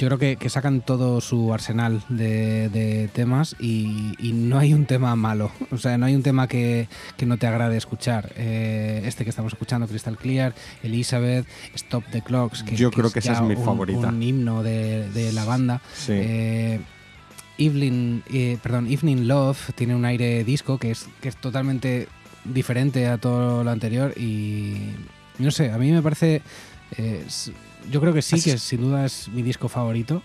yo 0.00 0.06
creo 0.08 0.18
que, 0.18 0.36
que 0.36 0.48
sacan 0.48 0.80
todo 0.80 1.20
su 1.20 1.52
arsenal 1.52 2.02
de, 2.08 2.68
de 2.70 3.08
temas 3.12 3.54
y, 3.60 4.14
y 4.18 4.32
no 4.32 4.58
hay 4.58 4.72
un 4.72 4.86
tema 4.86 5.14
malo. 5.14 5.52
O 5.70 5.76
sea, 5.76 5.98
no 5.98 6.06
hay 6.06 6.14
un 6.14 6.22
tema 6.22 6.48
que, 6.48 6.88
que 7.18 7.26
no 7.26 7.36
te 7.36 7.46
agrade 7.46 7.76
escuchar. 7.76 8.32
Eh, 8.36 9.02
este 9.04 9.24
que 9.24 9.30
estamos 9.30 9.52
escuchando, 9.52 9.86
Crystal 9.86 10.16
Clear, 10.16 10.54
Elizabeth, 10.82 11.46
Stop 11.74 12.04
the 12.12 12.22
Clocks. 12.22 12.62
Que, 12.62 12.76
Yo 12.76 12.90
creo 12.90 13.10
que 13.12 13.18
esa 13.18 13.34
es 13.34 13.40
mi 13.42 13.54
un- 13.54 13.64
favorita. 13.64 14.08
Un 14.08 14.22
himno 14.22 14.62
de, 14.62 15.08
de 15.10 15.32
la 15.32 15.44
banda. 15.44 15.82
Sí. 15.94 16.12
Eh, 16.14 16.80
Evening, 17.58 18.22
eh, 18.32 18.56
perdón, 18.62 18.86
Evening 18.90 19.28
Love 19.28 19.72
tiene 19.74 19.94
un 19.94 20.06
aire 20.06 20.44
disco 20.44 20.78
que 20.78 20.92
es, 20.92 21.08
que 21.20 21.28
es 21.28 21.36
totalmente 21.36 22.08
diferente 22.46 23.06
a 23.06 23.18
todo 23.18 23.62
lo 23.64 23.70
anterior 23.70 24.14
y 24.18 24.78
no 25.38 25.50
sé, 25.50 25.70
a 25.70 25.76
mí 25.76 25.92
me 25.92 26.00
parece, 26.00 26.40
eh, 26.96 27.22
yo 27.90 28.00
creo 28.00 28.12
que 28.12 28.22
sí, 28.22 28.36
Así 28.36 28.50
que 28.50 28.56
es. 28.56 28.62
sin 28.62 28.80
duda 28.80 29.04
es 29.06 29.28
mi 29.28 29.42
disco 29.42 29.68
favorito 29.68 30.22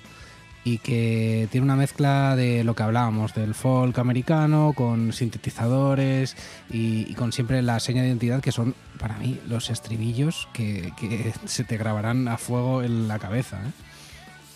y 0.64 0.80
que 0.80 1.48
tiene 1.52 1.64
una 1.66 1.76
mezcla 1.76 2.36
de 2.36 2.64
lo 2.64 2.76
que 2.76 2.82
hablábamos, 2.84 3.36
del 3.36 3.54
folk 3.54 3.98
americano 4.00 4.74
con 4.76 5.14
sintetizadores 5.14 6.36
y, 6.72 7.06
y 7.10 7.14
con 7.14 7.32
siempre 7.32 7.62
la 7.62 7.80
seña 7.80 8.02
de 8.02 8.08
identidad 8.08 8.42
que 8.42 8.52
son 8.52 8.74
para 9.00 9.18
mí 9.18 9.40
los 9.48 9.70
estribillos 9.70 10.48
que, 10.54 10.92
que 11.00 11.34
se 11.46 11.64
te 11.64 11.78
grabarán 11.78 12.28
a 12.28 12.38
fuego 12.38 12.82
en 12.82 13.08
la 13.08 13.20
cabeza. 13.20 13.58
¿eh? 13.58 13.72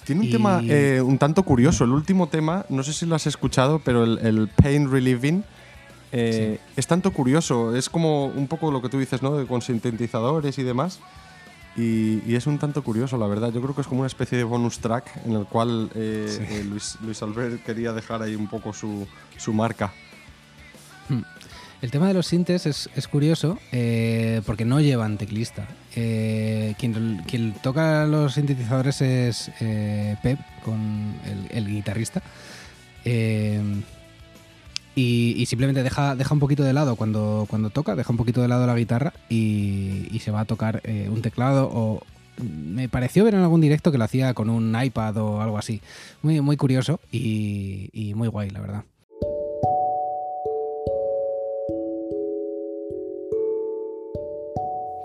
Tiene 0.05 0.21
un 0.21 0.27
y- 0.27 0.31
tema 0.31 0.61
eh, 0.67 1.01
un 1.03 1.19
tanto 1.19 1.43
curioso. 1.43 1.83
El 1.83 1.91
último 1.91 2.27
tema, 2.27 2.65
no 2.69 2.81
sé 2.81 2.93
si 2.93 3.05
lo 3.05 3.13
has 3.15 3.27
escuchado, 3.27 3.79
pero 3.79 4.03
el, 4.03 4.17
el 4.19 4.47
Pain 4.47 4.89
Relieving 4.91 5.43
eh, 6.11 6.59
es 6.75 6.87
tanto 6.87 7.11
curioso. 7.13 7.75
Es 7.75 7.87
como 7.87 8.25
un 8.25 8.47
poco 8.47 8.71
lo 8.71 8.81
que 8.81 8.89
tú 8.89 8.97
dices, 8.97 9.21
¿no? 9.21 9.45
Con 9.45 9.61
sintetizadores 9.61 10.57
y 10.57 10.63
demás. 10.63 10.99
Y, 11.77 12.21
y 12.25 12.35
es 12.35 12.45
un 12.47 12.57
tanto 12.57 12.83
curioso, 12.83 13.17
la 13.17 13.27
verdad. 13.27 13.51
Yo 13.53 13.61
creo 13.61 13.73
que 13.75 13.81
es 13.81 13.87
como 13.87 14.01
una 14.01 14.07
especie 14.07 14.37
de 14.37 14.43
bonus 14.43 14.79
track 14.79 15.05
en 15.25 15.33
el 15.33 15.45
cual 15.45 15.89
eh, 15.95 16.25
Sí. 16.27 16.43
eh, 16.55 16.63
Luis, 16.63 16.97
Luis 17.01 17.21
Albert 17.21 17.63
quería 17.63 17.93
dejar 17.93 18.21
ahí 18.21 18.35
un 18.35 18.47
poco 18.47 18.73
su, 18.73 19.07
su 19.37 19.53
marca. 19.53 19.93
El 21.81 21.91
tema 21.91 22.09
de 22.09 22.13
los 22.13 22.27
sintes 22.27 22.65
es, 22.65 22.89
es 22.95 23.07
curioso 23.07 23.57
eh, 23.71 24.41
porque 24.45 24.65
no 24.65 24.81
llevan 24.81 25.17
teclista. 25.17 25.65
Quien, 25.93 27.23
quien 27.27 27.53
toca 27.63 28.05
los 28.05 28.33
sintetizadores 28.33 29.01
es 29.01 29.51
Pep, 30.21 30.39
con 30.63 31.15
el, 31.25 31.47
el 31.57 31.67
guitarrista. 31.67 32.21
Y, 34.95 35.35
y 35.37 35.45
simplemente 35.45 35.83
deja, 35.83 36.15
deja 36.15 36.33
un 36.33 36.39
poquito 36.39 36.63
de 36.63 36.73
lado 36.73 36.95
cuando, 36.95 37.45
cuando 37.49 37.69
toca, 37.69 37.95
deja 37.95 38.11
un 38.11 38.17
poquito 38.17 38.41
de 38.41 38.47
lado 38.47 38.67
la 38.67 38.75
guitarra 38.75 39.13
y, 39.29 40.19
se 40.19 40.31
va 40.31 40.41
a 40.41 40.45
tocar 40.45 40.81
eh, 40.83 41.09
un 41.11 41.21
teclado 41.21 41.69
o... 41.71 42.03
Me 42.41 42.87
pareció 42.87 43.25
ver 43.25 43.33
en 43.33 43.41
algún 43.41 43.59
directo 43.59 43.91
que 43.91 43.97
lo 43.97 44.05
hacía 44.05 44.33
con 44.33 44.49
un 44.49 44.73
iPad 44.81 45.17
o 45.17 45.41
algo 45.41 45.57
así. 45.57 45.81
Muy, 46.21 46.39
muy 46.39 46.55
curioso 46.55 47.01
y 47.11 48.13
muy 48.15 48.29
guay, 48.29 48.49
la 48.49 48.61
verdad. 48.61 48.83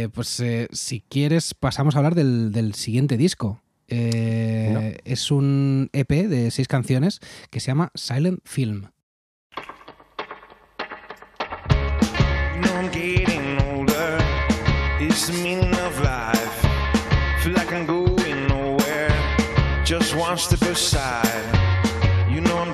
Eh, 0.00 0.08
pues 0.08 0.40
eh, 0.40 0.66
si 0.72 1.02
quieres 1.02 1.52
pasamos 1.52 1.94
a 1.94 1.98
hablar 1.98 2.14
del, 2.14 2.52
del 2.52 2.74
siguiente 2.74 3.18
disco. 3.18 3.60
Eh, 3.88 4.70
No. 4.72 4.80
Es 5.04 5.30
un 5.30 5.90
EP 5.92 6.08
de 6.26 6.50
seis 6.50 6.68
canciones 6.68 7.20
que 7.50 7.60
se 7.60 7.66
llama 7.66 7.90
Silent 7.94 8.40
Film. 8.44 8.86
You 22.32 22.40
know 22.40 22.69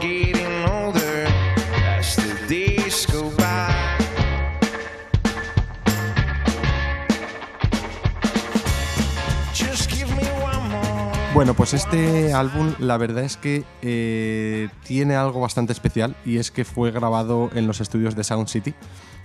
Bueno, 11.36 11.52
pues 11.52 11.74
este 11.74 12.32
álbum 12.32 12.72
la 12.78 12.96
verdad 12.96 13.22
es 13.22 13.36
que 13.36 13.62
eh, 13.82 14.70
tiene 14.86 15.16
algo 15.16 15.38
bastante 15.38 15.74
especial 15.74 16.16
y 16.24 16.38
es 16.38 16.50
que 16.50 16.64
fue 16.64 16.90
grabado 16.90 17.50
en 17.54 17.66
los 17.66 17.82
estudios 17.82 18.16
de 18.16 18.24
Sound 18.24 18.48
City 18.48 18.72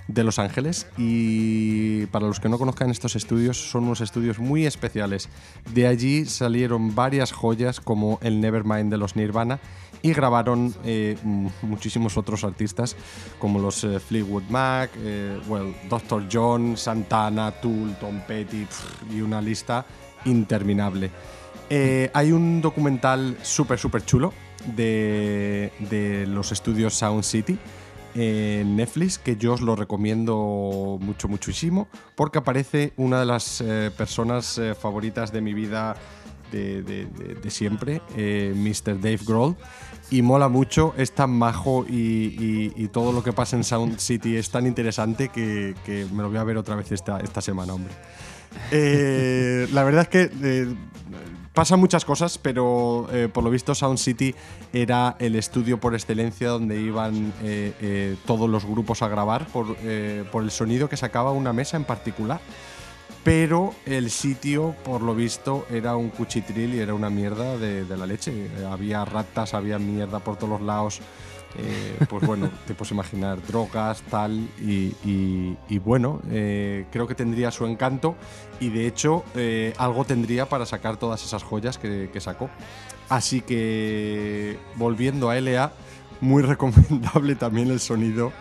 de 0.09 0.25
Los 0.25 0.37
Ángeles 0.37 0.87
y 0.97 2.07
para 2.07 2.27
los 2.27 2.41
que 2.41 2.49
no 2.49 2.59
conozcan 2.59 2.89
estos 2.89 3.15
estudios 3.15 3.71
son 3.71 3.85
unos 3.85 4.01
estudios 4.01 4.39
muy 4.39 4.65
especiales. 4.65 5.29
De 5.73 5.87
allí 5.87 6.25
salieron 6.25 6.95
varias 6.95 7.31
joyas 7.31 7.79
como 7.79 8.19
el 8.21 8.41
Nevermind 8.41 8.91
de 8.91 8.97
los 8.97 9.15
Nirvana 9.15 9.61
y 10.01 10.11
grabaron 10.11 10.75
eh, 10.83 11.15
muchísimos 11.61 12.17
otros 12.17 12.43
artistas 12.43 12.97
como 13.39 13.57
los 13.57 13.85
eh, 13.85 14.01
Fleetwood 14.01 14.49
Mac, 14.49 14.89
eh, 14.97 15.39
well, 15.47 15.73
Dr. 15.89 16.25
John, 16.29 16.75
Santana, 16.75 17.51
Tool, 17.51 17.95
Tom 18.01 18.19
Petty 18.27 18.67
y 19.09 19.21
una 19.21 19.39
lista 19.41 19.85
interminable. 20.25 21.09
Eh, 21.73 22.11
hay 22.13 22.33
un 22.33 22.59
documental 22.61 23.37
súper, 23.43 23.79
súper 23.79 24.03
chulo 24.03 24.33
de, 24.75 25.71
de 25.89 26.27
los 26.27 26.51
estudios 26.51 26.93
Sound 26.95 27.23
City 27.23 27.57
en 28.13 28.75
Netflix 28.75 29.17
que 29.17 29.37
yo 29.37 29.53
os 29.53 29.61
lo 29.61 29.77
recomiendo 29.77 30.97
mucho, 30.99 31.29
muchísimo 31.29 31.87
porque 32.15 32.39
aparece 32.39 32.91
una 32.97 33.21
de 33.21 33.25
las 33.25 33.61
eh, 33.61 33.89
personas 33.97 34.57
eh, 34.57 34.75
favoritas 34.75 35.31
de 35.31 35.39
mi 35.39 35.53
vida 35.53 35.95
de, 36.51 36.81
de- 36.83 37.49
siempre, 37.49 38.01
Mr. 38.17 38.99
Dave 38.99 39.19
Grohl. 39.25 39.55
Y 40.09 40.21
mola 40.23 40.49
mucho, 40.49 40.93
es 40.97 41.13
tan 41.13 41.29
majo 41.31 41.85
y, 41.87 42.73
y- 42.75 42.87
todo 42.89 43.13
lo 43.13 43.23
que 43.23 43.31
pasa 43.31 43.55
en 43.55 43.63
Sound 43.63 43.97
City 43.99 44.35
es 44.35 44.49
tan 44.49 44.67
interesante 44.67 45.29
que, 45.29 45.73
que 45.85 46.05
me 46.11 46.21
lo 46.21 46.27
voy 46.27 46.37
a 46.39 46.43
ver 46.43 46.57
otra 46.57 46.75
vez 46.75 46.91
esta, 46.91 47.21
esta 47.21 47.39
semana, 47.39 47.73
hombre. 47.73 47.93
La 49.71 49.83
verdad 49.85 50.01
es 50.01 50.09
que 50.09 50.75
pasan 51.53 51.79
muchas 51.79 52.05
cosas, 52.05 52.37
pero 52.37 53.07
eh, 53.11 53.29
por 53.31 53.43
lo 53.43 53.49
visto 53.49 53.75
Sound 53.75 53.97
City 53.97 54.35
era 54.73 55.15
el 55.19 55.35
estudio 55.35 55.79
por 55.79 55.93
excelencia 55.93 56.49
donde 56.49 56.79
iban 56.79 57.33
eh, 57.43 57.73
eh, 57.81 58.15
todos 58.25 58.49
los 58.49 58.65
grupos 58.65 59.01
a 59.01 59.07
grabar 59.07 59.47
por, 59.47 59.75
por 60.31 60.43
el 60.43 60.51
sonido 60.51 60.89
que 60.89 60.97
sacaba 60.97 61.31
una 61.31 61.53
mesa 61.53 61.77
en 61.77 61.83
particular. 61.83 62.39
Pero 63.23 63.75
el 63.85 64.09
sitio, 64.09 64.75
por 64.83 65.03
lo 65.03 65.13
visto, 65.13 65.67
era 65.69 65.95
un 65.95 66.09
cuchitril 66.09 66.73
y 66.73 66.79
era 66.79 66.95
una 66.95 67.11
mierda 67.11 67.55
de, 67.55 67.85
de 67.85 67.97
la 67.97 68.07
leche. 68.07 68.49
Había 68.67 69.05
ratas, 69.05 69.53
había 69.53 69.77
mierda 69.77 70.19
por 70.19 70.37
todos 70.37 70.49
los 70.49 70.61
lados. 70.61 71.01
Eh, 71.57 72.05
pues 72.09 72.25
bueno, 72.25 72.49
te 72.65 72.73
puedes 72.73 72.91
imaginar 72.91 73.45
drogas, 73.45 74.01
tal, 74.03 74.47
y, 74.59 75.55
bueno, 75.79 76.21
eh, 76.29 76.85
creo 76.91 77.07
que 77.07 77.15
tendría 77.15 77.51
su 77.51 77.65
encanto 77.65 78.15
y 78.59 78.69
de 78.69 78.87
hecho 78.87 79.23
eh, 79.35 79.73
algo 79.77 80.05
tendría 80.05 80.47
para 80.47 80.65
sacar 80.65 80.97
todas 80.97 81.23
esas 81.23 81.43
joyas 81.43 81.77
que, 81.77 82.09
sacó. 82.19 82.49
Así 83.09 83.41
que 83.41 84.57
volviendo 84.75 85.29
a 85.29 85.39
LA, 85.39 85.73
muy 86.21 86.43
recomendable 86.43 87.35
también 87.35 87.69
el 87.69 87.79
sonido 87.79 88.31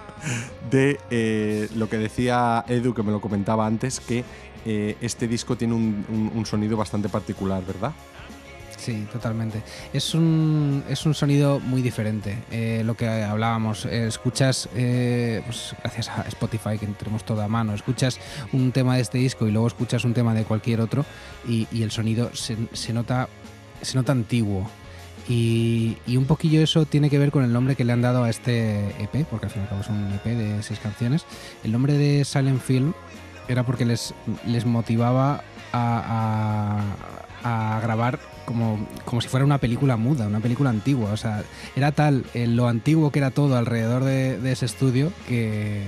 de 0.71 1.69
lo 1.75 1.89
que 1.89 1.99
decía 1.99 2.65
Edu, 2.69 2.95
que 2.95 3.03
me 3.03 3.11
lo 3.11 3.21
comentaba 3.21 3.67
antes, 3.67 4.01
que 4.01 4.25
este 4.65 5.27
disco 5.27 5.57
tiene 5.57 5.75
un 5.75 6.45
sonido 6.47 6.77
bastante 6.77 7.09
particular, 7.09 7.65
¿verdad? 7.67 7.93
Sí, 8.81 9.07
totalmente. 9.13 9.63
Es 9.93 10.15
un, 10.15 10.83
es 10.89 11.05
un 11.05 11.13
sonido 11.13 11.61
muy 11.61 11.83
diferente. 11.83 12.39
Eh, 12.51 12.81
lo 12.83 12.95
que 12.97 13.07
hablábamos, 13.07 13.85
eh, 13.85 14.07
escuchas, 14.07 14.71
eh, 14.75 15.43
pues, 15.45 15.75
gracias 15.83 16.09
a 16.09 16.23
Spotify 16.23 16.79
que 16.79 16.87
tenemos 16.87 17.25
todo 17.25 17.43
a 17.43 17.49
mano, 17.49 17.75
escuchas 17.75 18.19
un 18.55 18.73
tema 18.73 18.95
de 18.97 19.03
este 19.03 19.19
disco 19.19 19.47
y 19.47 19.51
luego 19.51 19.67
escuchas 19.67 20.05
un 20.07 20.15
tema 20.15 20.33
de 20.33 20.45
cualquier 20.45 20.81
otro 20.81 21.05
y, 21.47 21.67
el 21.83 21.91
sonido 21.91 22.31
se, 22.35 22.57
se 22.73 22.95
nota, 22.95 23.29
se 23.83 23.97
nota 23.99 24.13
antiguo. 24.13 24.67
Y, 25.29 25.99
y 26.07 26.17
un 26.17 26.25
poquillo 26.25 26.63
eso 26.63 26.87
tiene 26.87 27.11
que 27.11 27.19
ver 27.19 27.31
con 27.31 27.45
el 27.45 27.53
nombre 27.53 27.77
que 27.77 27.85
le 27.85 27.93
han 27.93 28.01
dado 28.01 28.25
a 28.25 28.31
este 28.31 28.89
EP, 28.99 29.27
porque 29.29 29.47
al 29.47 29.53
fin 29.53 29.61
y 29.61 29.65
al 29.65 29.69
cabo 29.69 29.83
es 29.83 29.89
un 29.89 30.11
EP 30.15 30.25
de 30.25 30.63
seis 30.63 30.81
canciones. 30.81 31.27
El 31.65 31.73
nombre 31.73 31.99
de 31.99 32.25
Silent 32.25 32.63
Film 32.63 32.95
era 33.47 33.63
porque 33.65 33.85
les, 33.85 34.15
les 34.47 34.65
motivaba 34.65 35.45
a- 35.75 36.81
a 37.43 37.81
grabar 37.83 38.19
como, 38.51 38.85
como 39.05 39.21
si 39.21 39.29
fuera 39.29 39.47
una 39.47 39.59
película 39.59 39.97
muda, 39.97 40.27
una 40.27 40.41
película 40.41 40.71
antigua. 40.71 41.13
O 41.13 41.17
sea, 41.17 41.45
era 41.77 41.93
tal 41.93 42.25
eh, 42.35 42.49
lo 42.49 42.67
antiguo 42.67 43.13
que 43.13 43.21
era 43.21 43.31
todo 43.31 43.57
alrededor 43.57 44.03
de, 44.03 44.41
de 44.41 44.51
ese 44.51 44.67
estudio 44.67 45.13
que, 45.29 45.85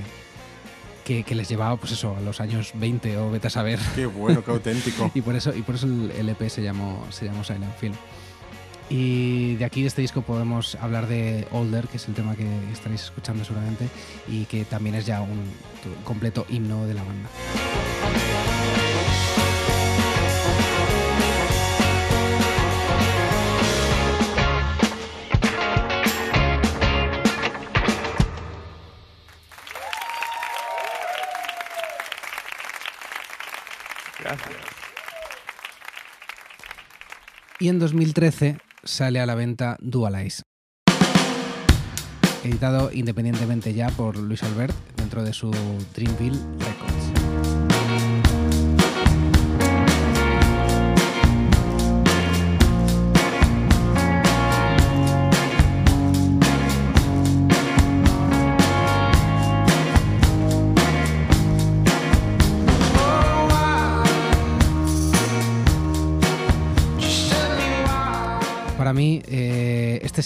que, 1.05 1.25
que 1.25 1.35
les 1.35 1.49
llevaba, 1.49 1.77
pues 1.77 1.91
eso, 1.91 2.17
a 2.17 2.21
los 2.21 2.41
años 2.41 2.71
20 2.75 3.19
o 3.19 3.33
vete 3.33 3.49
a 3.49 3.51
saber. 3.51 3.81
Qué 3.97 4.07
bueno, 4.07 4.45
qué 4.45 4.51
auténtico. 4.53 5.11
Y 5.13 5.23
por 5.23 5.35
eso, 5.35 5.53
y 5.57 5.63
por 5.63 5.75
eso 5.75 5.89
el, 5.89 6.29
EP 6.29 6.49
se 6.49 6.63
llamó, 6.63 7.05
se 7.11 7.25
llamó 7.25 7.43
Silent 7.43 7.77
Film. 7.79 7.95
Y 8.89 9.57
de 9.57 9.65
aquí 9.65 9.81
de 9.81 9.89
este 9.89 10.03
disco 10.03 10.23
podemos 10.23 10.77
hablar 10.77 11.09
de 11.09 11.49
Older, 11.51 11.89
que 11.89 11.97
es 11.97 12.07
el 12.07 12.15
tema 12.15 12.37
que 12.37 12.47
estaréis 12.73 13.03
escuchando 13.03 13.45
seguramente, 13.45 13.89
y 14.29 14.45
que 14.45 14.65
también 14.65 14.95
es 14.95 15.05
ya 15.05 15.21
un 15.21 15.43
completo 16.05 16.47
himno 16.49 16.87
de 16.87 16.95
la 16.95 17.03
banda. 17.03 17.29
Y 37.63 37.69
en 37.69 37.79
2013 37.79 38.59
sale 38.83 39.21
a 39.21 39.27
la 39.27 39.37
venta 39.37 39.77
Dualize. 39.81 40.43
Editado 42.43 42.91
independientemente 42.93 43.73
ya 43.73 43.89
por 43.91 44.17
Luis 44.17 44.43
Albert 44.43 44.75
dentro 44.97 45.23
de 45.23 45.33
su 45.33 45.53
Dreamville 45.95 46.41
Records. 46.59 47.32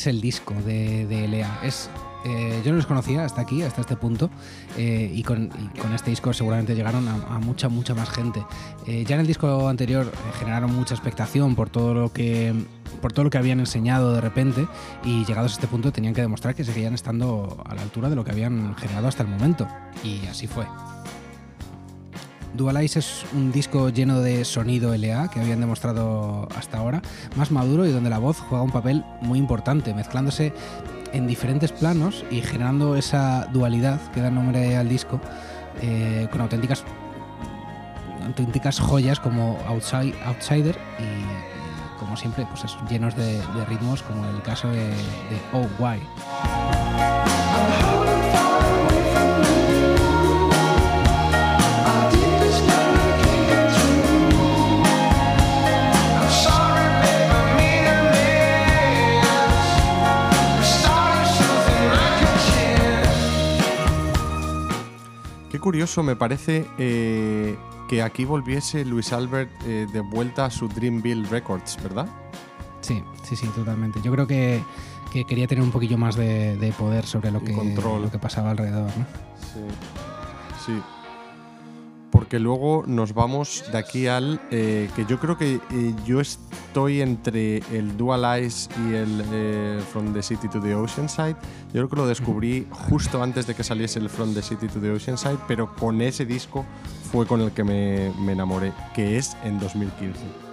Es 0.07 0.14
el 0.14 0.21
disco 0.21 0.55
de, 0.64 1.07
de 1.07 1.29
Lea. 1.29 1.61
Es, 1.62 1.90
eh, 2.25 2.61
yo 2.64 2.71
no 2.71 2.77
los 2.77 2.87
conocía 2.87 3.25
hasta 3.25 3.40
aquí, 3.40 3.62
hasta 3.62 3.81
este 3.81 3.97
punto, 3.97 4.31
eh, 4.77 5.11
y, 5.12 5.23
con, 5.23 5.45
y 5.47 5.79
con 5.79 5.92
este 5.92 6.11
disco 6.11 6.33
seguramente 6.33 6.75
llegaron 6.75 7.07
a, 7.09 7.14
a 7.14 7.38
mucha, 7.38 7.69
mucha 7.69 7.95
más 7.95 8.09
gente. 8.11 8.45
Eh, 8.87 9.05
ya 9.07 9.14
en 9.16 9.23
el 9.23 9.27
disco 9.27 9.69
anterior 9.69 10.07
eh, 10.07 10.33
generaron 10.38 10.75
mucha 10.75 10.95
expectación 10.95 11.55
por 11.55 11.71
todo 11.71 11.95
lo 11.95 12.12
que 12.12 12.55
por 13.03 13.12
todo 13.12 13.25
lo 13.25 13.31
que 13.31 13.37
habían 13.37 13.61
enseñado 13.61 14.14
de 14.14 14.23
repente 14.23 14.66
y 15.05 15.25
llegados 15.27 15.53
a 15.53 15.55
este 15.57 15.66
punto 15.66 15.92
tenían 15.92 16.14
que 16.14 16.23
demostrar 16.23 16.55
que 16.55 16.64
seguían 16.64 16.95
estando 16.95 17.62
a 17.66 17.75
la 17.75 17.83
altura 17.83 18.09
de 18.09 18.16
lo 18.16 18.25
que 18.25 18.31
habían 18.31 18.75
generado 18.77 19.07
hasta 19.07 19.23
el 19.23 19.29
momento 19.29 19.69
y 20.03 20.27
así 20.27 20.47
fue. 20.47 20.64
Dualize 22.57 22.99
es 22.99 23.25
un 23.35 23.53
disco 23.53 23.90
lleno 23.90 24.21
de 24.21 24.45
sonido 24.45 24.97
LA 24.97 25.29
que 25.29 25.40
habían 25.40 25.61
demostrado 25.61 26.49
hasta 26.57 26.79
ahora, 26.79 27.03
más 27.37 27.51
maduro 27.51 27.87
y 27.87 27.92
donde 27.92 28.11
la 28.11 28.19
voz 28.19 28.38
juega 28.38 28.64
un 28.64 28.71
papel 28.71 29.05
muy 29.21 29.38
importante, 29.38 29.95
mezclándose 29.95 30.53
en 31.12 31.27
diferentes 31.27 31.73
planos 31.73 32.25
y 32.31 32.40
generando 32.40 32.97
esa 32.97 33.47
dualidad 33.53 34.01
que 34.12 34.21
da 34.21 34.31
nombre 34.31 34.77
al 34.77 34.88
disco 34.88 35.21
eh, 35.83 36.29
con 36.33 36.40
auténticas 36.40 36.85
auténticas 38.27 38.81
joyas 38.81 39.21
como 39.21 39.59
Outside, 39.69 40.14
Outsider 40.25 40.77
y, 40.99 41.99
como 41.99 42.16
siempre 42.16 42.47
pues 42.47 42.64
llenos 42.88 43.14
de, 43.16 43.38
de 43.38 43.64
ritmos 43.66 44.03
como 44.03 44.27
el 44.27 44.42
caso 44.42 44.69
de, 44.69 44.88
de 44.88 45.40
Oh 45.53 45.66
Why. 45.79 46.01
Curioso, 65.66 66.05
me 66.05 66.14
parece 66.14 66.64
eh, 66.79 67.57
que 67.88 68.00
aquí 68.00 68.24
volviese 68.24 68.85
Luis 68.85 69.12
Albert 69.12 69.50
eh, 69.64 69.88
de 69.92 69.98
vuelta 69.98 70.44
a 70.44 70.50
su 70.52 70.68
Dreamville 70.68 71.26
Records, 71.29 71.76
¿verdad? 71.83 72.07
Sí, 72.83 73.02
sí, 73.24 73.35
sí, 73.35 73.48
totalmente. 73.48 74.00
Yo 74.00 74.12
creo 74.12 74.29
que, 74.29 74.62
que 75.12 75.24
quería 75.24 75.48
tener 75.48 75.64
un 75.64 75.72
poquillo 75.72 75.98
más 75.98 76.14
de, 76.14 76.57
de 76.57 76.70
poder 76.70 77.05
sobre 77.05 77.33
lo 77.33 77.42
que, 77.42 77.52
control. 77.52 78.02
lo 78.02 78.11
que 78.12 78.18
pasaba 78.20 78.52
alrededor. 78.52 78.92
¿no? 78.96 79.07
Sí. 79.40 79.61
Sí. 80.66 80.83
Porque 82.11 82.38
luego 82.38 82.85
nos 82.87 83.12
vamos 83.14 83.64
de 83.71 83.79
aquí 83.79 84.07
al 84.07 84.40
eh, 84.51 84.88
que 84.97 85.05
yo 85.07 85.19
creo 85.19 85.37
que 85.37 85.55
eh, 85.55 85.95
yo 86.05 86.21
estoy 86.21 87.01
entre 87.01 87.59
el 87.73 87.97
Dual 87.97 88.25
Eyes 88.25 88.69
y 88.87 88.95
el 88.95 89.25
eh, 89.33 89.81
From 89.92 90.12
the 90.12 90.23
City 90.23 90.49
to 90.49 90.61
the 90.61 90.75
Ocean 90.75 91.09
Side. 91.09 91.37
Yo 91.73 91.81
creo 91.81 91.88
que 91.88 91.97
lo 91.97 92.07
descubrí 92.07 92.66
justo 92.88 93.23
antes 93.23 93.47
de 93.47 93.55
que 93.55 93.64
saliese 93.64 93.99
el 93.99 94.09
From 94.09 94.35
the 94.35 94.42
City 94.42 94.69
to 94.69 94.81
the 94.81 94.90
Ocean 94.90 95.19
Side, 95.19 95.38
pero 95.47 95.75
con 95.75 96.01
ese 96.01 96.25
disco 96.25 96.64
fue 97.11 97.27
con 97.27 97.40
el 97.40 97.53
que 97.53 97.64
me, 97.64 98.12
me 98.21 98.33
enamoré, 98.33 98.73
que 98.95 99.19
es 99.19 99.37
en 99.45 99.59
2015. 99.59 100.47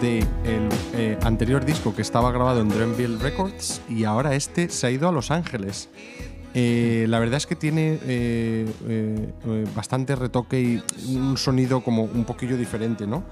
de 0.00 0.18
el 0.44 0.68
eh, 0.94 1.18
anterior 1.22 1.64
disco 1.64 1.94
que 1.94 2.02
estaba 2.02 2.30
grabado 2.32 2.60
en 2.60 2.68
Dreamville 2.68 3.18
Records 3.18 3.80
y 3.88 4.04
ahora 4.04 4.34
este 4.34 4.68
se 4.68 4.86
ha 4.86 4.90
ido 4.90 5.08
a 5.08 5.12
Los 5.12 5.30
Ángeles. 5.30 5.88
Eh, 6.54 7.04
la 7.08 7.18
verdad 7.18 7.36
es 7.36 7.46
que 7.46 7.54
tiene 7.54 7.98
eh, 8.06 8.66
eh, 8.88 9.66
bastante 9.74 10.16
retoque 10.16 10.82
y 11.06 11.16
un 11.16 11.36
sonido 11.36 11.82
como 11.82 12.04
un 12.04 12.24
poquillo 12.24 12.56
diferente, 12.56 13.06
¿no? 13.06 13.24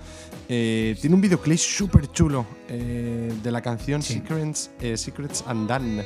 Tiene 0.47 1.15
un 1.15 1.21
videoclip 1.23 1.59
súper 1.59 2.13
chulo 2.13 2.45
de 2.69 3.51
la 3.51 3.63
canción 3.63 4.03
Sí. 4.03 4.15
Secrets, 4.15 4.71
eh, 4.81 4.97
Secrets 4.99 5.43
Undone. 5.51 6.05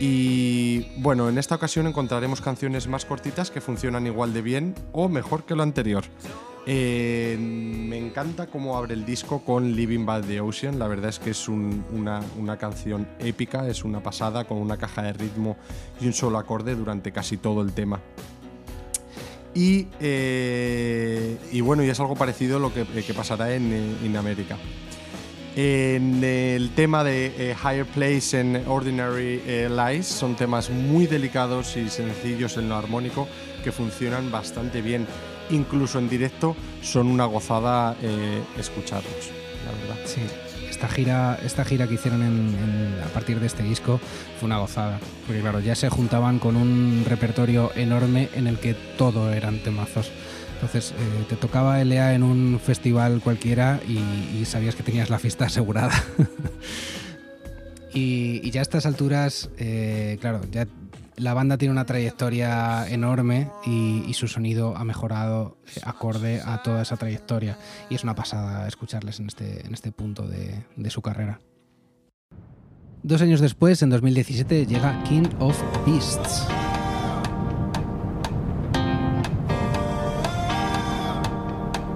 Y 0.00 0.86
bueno, 1.02 1.28
en 1.28 1.36
esta 1.36 1.54
ocasión 1.56 1.86
encontraremos 1.86 2.40
canciones 2.40 2.88
más 2.88 3.04
cortitas 3.04 3.50
que 3.50 3.60
funcionan 3.60 4.06
igual 4.06 4.32
de 4.32 4.40
bien 4.40 4.74
o 4.92 5.10
mejor 5.10 5.44
que 5.44 5.54
lo 5.54 5.62
anterior. 5.62 6.04
Eh, 6.66 7.36
me 7.38 7.98
encanta 7.98 8.46
cómo 8.46 8.76
abre 8.76 8.94
el 8.94 9.04
disco 9.04 9.40
con 9.44 9.74
Living 9.74 10.06
by 10.06 10.22
the 10.22 10.40
Ocean. 10.40 10.78
La 10.78 10.88
verdad 10.88 11.10
es 11.10 11.18
que 11.18 11.30
es 11.30 11.48
un- 11.48 11.84
una, 11.92 12.56
canción 12.56 13.06
épica, 13.18 13.68
es 13.68 13.84
una 13.84 14.02
pasada 14.02 14.44
con 14.44 14.58
una 14.58 14.76
caja 14.76 15.02
de 15.02 15.12
ritmo 15.12 15.56
y 16.00 16.06
un 16.06 16.12
solo 16.14 16.38
acorde 16.38 16.74
durante 16.74 17.12
casi 17.12 17.36
todo 17.36 17.60
el 17.62 17.72
tema. 17.72 18.00
Y, 19.54 19.86
eh, 20.00 21.38
bueno, 21.62 21.84
y 21.84 21.88
es 21.90 22.00
algo 22.00 22.16
parecido 22.16 22.56
a 22.56 22.60
lo 22.60 22.72
que, 22.72 22.84
que 22.84 23.14
pasará 23.14 23.54
en, 23.54 23.70
eh, 24.02 24.18
América. 24.18 24.56
En 25.56 26.24
el 26.24 26.70
tema 26.74 27.04
de 27.04 27.26
eh, 27.38 27.54
Higher 27.62 27.86
Place 27.86 28.40
en 28.40 28.56
Ordinary 28.66 29.40
eh, 29.46 29.68
Lies 29.70 30.06
son 30.06 30.34
temas 30.34 30.68
muy 30.70 31.06
delicados 31.06 31.76
y 31.76 31.88
sencillos 31.88 32.56
en 32.56 32.68
lo 32.68 32.74
armónico 32.74 33.28
que 33.62 33.70
funcionan 33.70 34.32
bastante 34.32 34.82
bien. 34.82 35.06
Incluso 35.50 35.98
en 35.98 36.08
directo 36.08 36.56
son 36.82 37.08
una 37.08 37.26
gozada 37.26 37.96
eh, 38.02 38.42
escucharlos, 38.58 39.30
la 39.64 39.72
verdad. 39.72 40.06
Sí, 40.06 40.20
esta 40.68 40.88
gira, 40.88 41.38
esta 41.44 41.64
gira 41.64 41.86
que 41.86 41.94
hicieron 41.94 42.54
a 43.04 43.08
partir 43.08 43.38
de 43.38 43.46
este 43.46 43.62
disco 43.62 44.00
fue 44.38 44.46
una 44.46 44.58
gozada. 44.58 44.98
Porque 45.26 45.40
claro, 45.40 45.60
ya 45.60 45.74
se 45.74 45.88
juntaban 45.88 46.38
con 46.38 46.56
un 46.56 47.04
repertorio 47.06 47.70
enorme 47.76 48.28
en 48.34 48.46
el 48.46 48.58
que 48.58 48.74
todo 48.74 49.32
eran 49.32 49.58
temazos. 49.58 50.10
Entonces 50.54 50.92
eh, 50.92 51.24
te 51.28 51.36
tocaba 51.36 51.82
LA 51.84 52.14
en 52.14 52.22
un 52.22 52.58
festival 52.58 53.20
cualquiera 53.22 53.80
y, 53.86 54.44
sabías 54.46 54.74
que 54.74 54.82
tenías 54.82 55.10
la 55.10 55.18
fiesta 55.18 55.46
asegurada. 55.46 55.92
y, 57.94 58.40
y 58.42 58.50
ya 58.50 58.60
a 58.60 58.62
estas 58.62 58.86
alturas, 58.86 59.50
eh, 59.58 60.18
claro, 60.20 60.40
ya 60.50 60.66
la 61.16 61.34
banda 61.34 61.58
tiene 61.58 61.72
una 61.72 61.84
trayectoria 61.84 62.88
enorme 62.88 63.50
y, 63.64 64.12
su 64.14 64.28
sonido 64.28 64.76
ha 64.76 64.84
mejorado 64.84 65.58
eh, 65.66 65.80
acorde 65.84 66.40
a 66.44 66.62
toda 66.62 66.82
esa 66.82 66.96
trayectoria. 66.96 67.58
Y 67.90 67.94
es 67.94 68.04
una 68.04 68.14
pasada 68.14 68.66
escucharles 68.68 69.20
en 69.20 69.26
este, 69.26 69.66
en 69.66 69.74
este 69.74 69.92
punto 69.92 70.26
de, 70.26 70.90
su 70.90 71.02
carrera. 71.02 71.40
Dos 73.02 73.20
años 73.22 73.40
después, 73.40 73.82
en 73.82 73.90
2017, 73.90 74.66
llega 74.66 75.02
King 75.04 75.28
of 75.38 75.60
Beasts. 75.84 76.46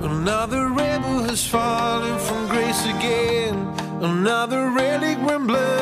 Another 0.03 0.69
rebel 0.69 1.25
has 1.31 1.47
fallen 1.47 2.19
from 2.19 2.49
grace 2.49 2.85
again. 2.87 3.55
Another 4.03 4.71
relic 4.71 5.19
when 5.27 5.47
blood. 5.47 5.78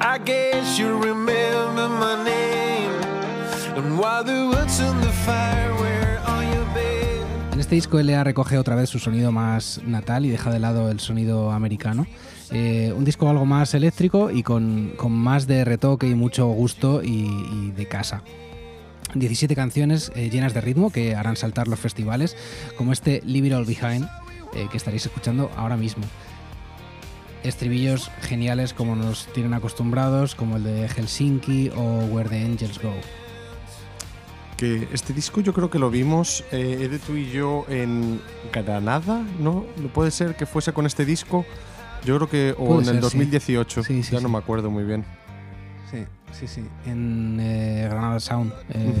I 0.00 0.18
guess 0.18 0.78
you 0.78 0.98
remember 0.98 1.88
my 1.88 2.24
name. 2.24 2.92
And 3.76 3.98
while 3.98 4.24
the 4.24 4.50
the 5.00 5.12
fire 5.24 5.72
were 5.74 6.18
on 6.26 6.44
your 6.52 6.64
bed. 6.74 7.52
En 7.52 7.60
este 7.60 7.74
disco 7.74 8.02
LA 8.02 8.24
recoge 8.24 8.58
otra 8.58 8.74
vez 8.74 8.90
su 8.90 8.98
sonido 8.98 9.30
más 9.30 9.80
natal 9.84 10.26
y 10.26 10.30
deja 10.30 10.50
de 10.50 10.58
lado 10.58 10.90
el 10.90 11.00
sonido 11.00 11.52
americano. 11.52 12.06
Eh, 12.50 12.92
un 12.96 13.04
disco 13.04 13.28
algo 13.28 13.46
más 13.46 13.74
eléctrico 13.74 14.30
y 14.30 14.42
con, 14.42 14.92
con 14.96 15.12
más 15.12 15.46
de 15.46 15.64
retoque 15.64 16.08
y 16.08 16.14
mucho 16.14 16.46
gusto 16.48 17.02
y, 17.02 17.26
y 17.52 17.72
de 17.76 17.86
casa. 17.86 18.22
17 19.14 19.54
canciones 19.54 20.10
eh, 20.14 20.30
llenas 20.30 20.54
de 20.54 20.60
ritmo 20.60 20.90
que 20.90 21.14
harán 21.14 21.36
saltar 21.36 21.68
los 21.68 21.78
festivales, 21.78 22.36
como 22.76 22.92
este 22.92 23.20
Leave 23.24 23.48
It 23.48 23.54
All 23.54 23.64
Behind, 23.64 24.08
eh, 24.54 24.68
que 24.70 24.76
estaréis 24.76 25.06
escuchando 25.06 25.50
ahora 25.56 25.76
mismo. 25.76 26.04
Estribillos 27.42 28.10
geniales 28.20 28.72
como 28.72 28.94
nos 28.94 29.26
tienen 29.32 29.52
acostumbrados, 29.54 30.34
como 30.34 30.56
el 30.56 30.62
de 30.64 30.88
Helsinki 30.88 31.70
o 31.70 32.04
Where 32.06 32.28
the 32.28 32.44
Angels 32.44 32.80
Go. 32.80 32.92
Que 34.56 34.86
este 34.92 35.12
disco 35.12 35.40
yo 35.40 35.52
creo 35.52 35.68
que 35.68 35.80
lo 35.80 35.90
vimos, 35.90 36.44
eh, 36.52 36.78
Ede, 36.82 37.00
tú 37.00 37.16
y 37.16 37.30
yo, 37.30 37.66
en 37.68 38.20
Granada, 38.52 39.24
¿no? 39.40 39.66
¿No 39.76 39.88
puede 39.88 40.12
ser 40.12 40.36
que 40.36 40.46
fuese 40.46 40.72
con 40.72 40.86
este 40.86 41.04
disco? 41.04 41.44
Yo 42.04 42.16
creo 42.16 42.28
que, 42.28 42.54
o 42.56 42.66
Puede 42.66 42.78
en 42.80 42.84
ser, 42.86 42.94
el 42.96 43.00
sí. 43.02 43.06
2018, 43.06 43.82
Sí, 43.82 44.02
sí, 44.04 44.12
ya 44.12 44.20
no 44.20 44.28
me 44.28 44.38
acuerdo 44.38 44.70
muy 44.70 44.84
bien. 44.84 45.04
Sí, 46.32 46.46
sí. 46.48 46.64
En 46.86 47.38
eh, 47.40 47.86
Granada 47.88 48.18
Sound. 48.20 48.52
Eh. 48.70 48.92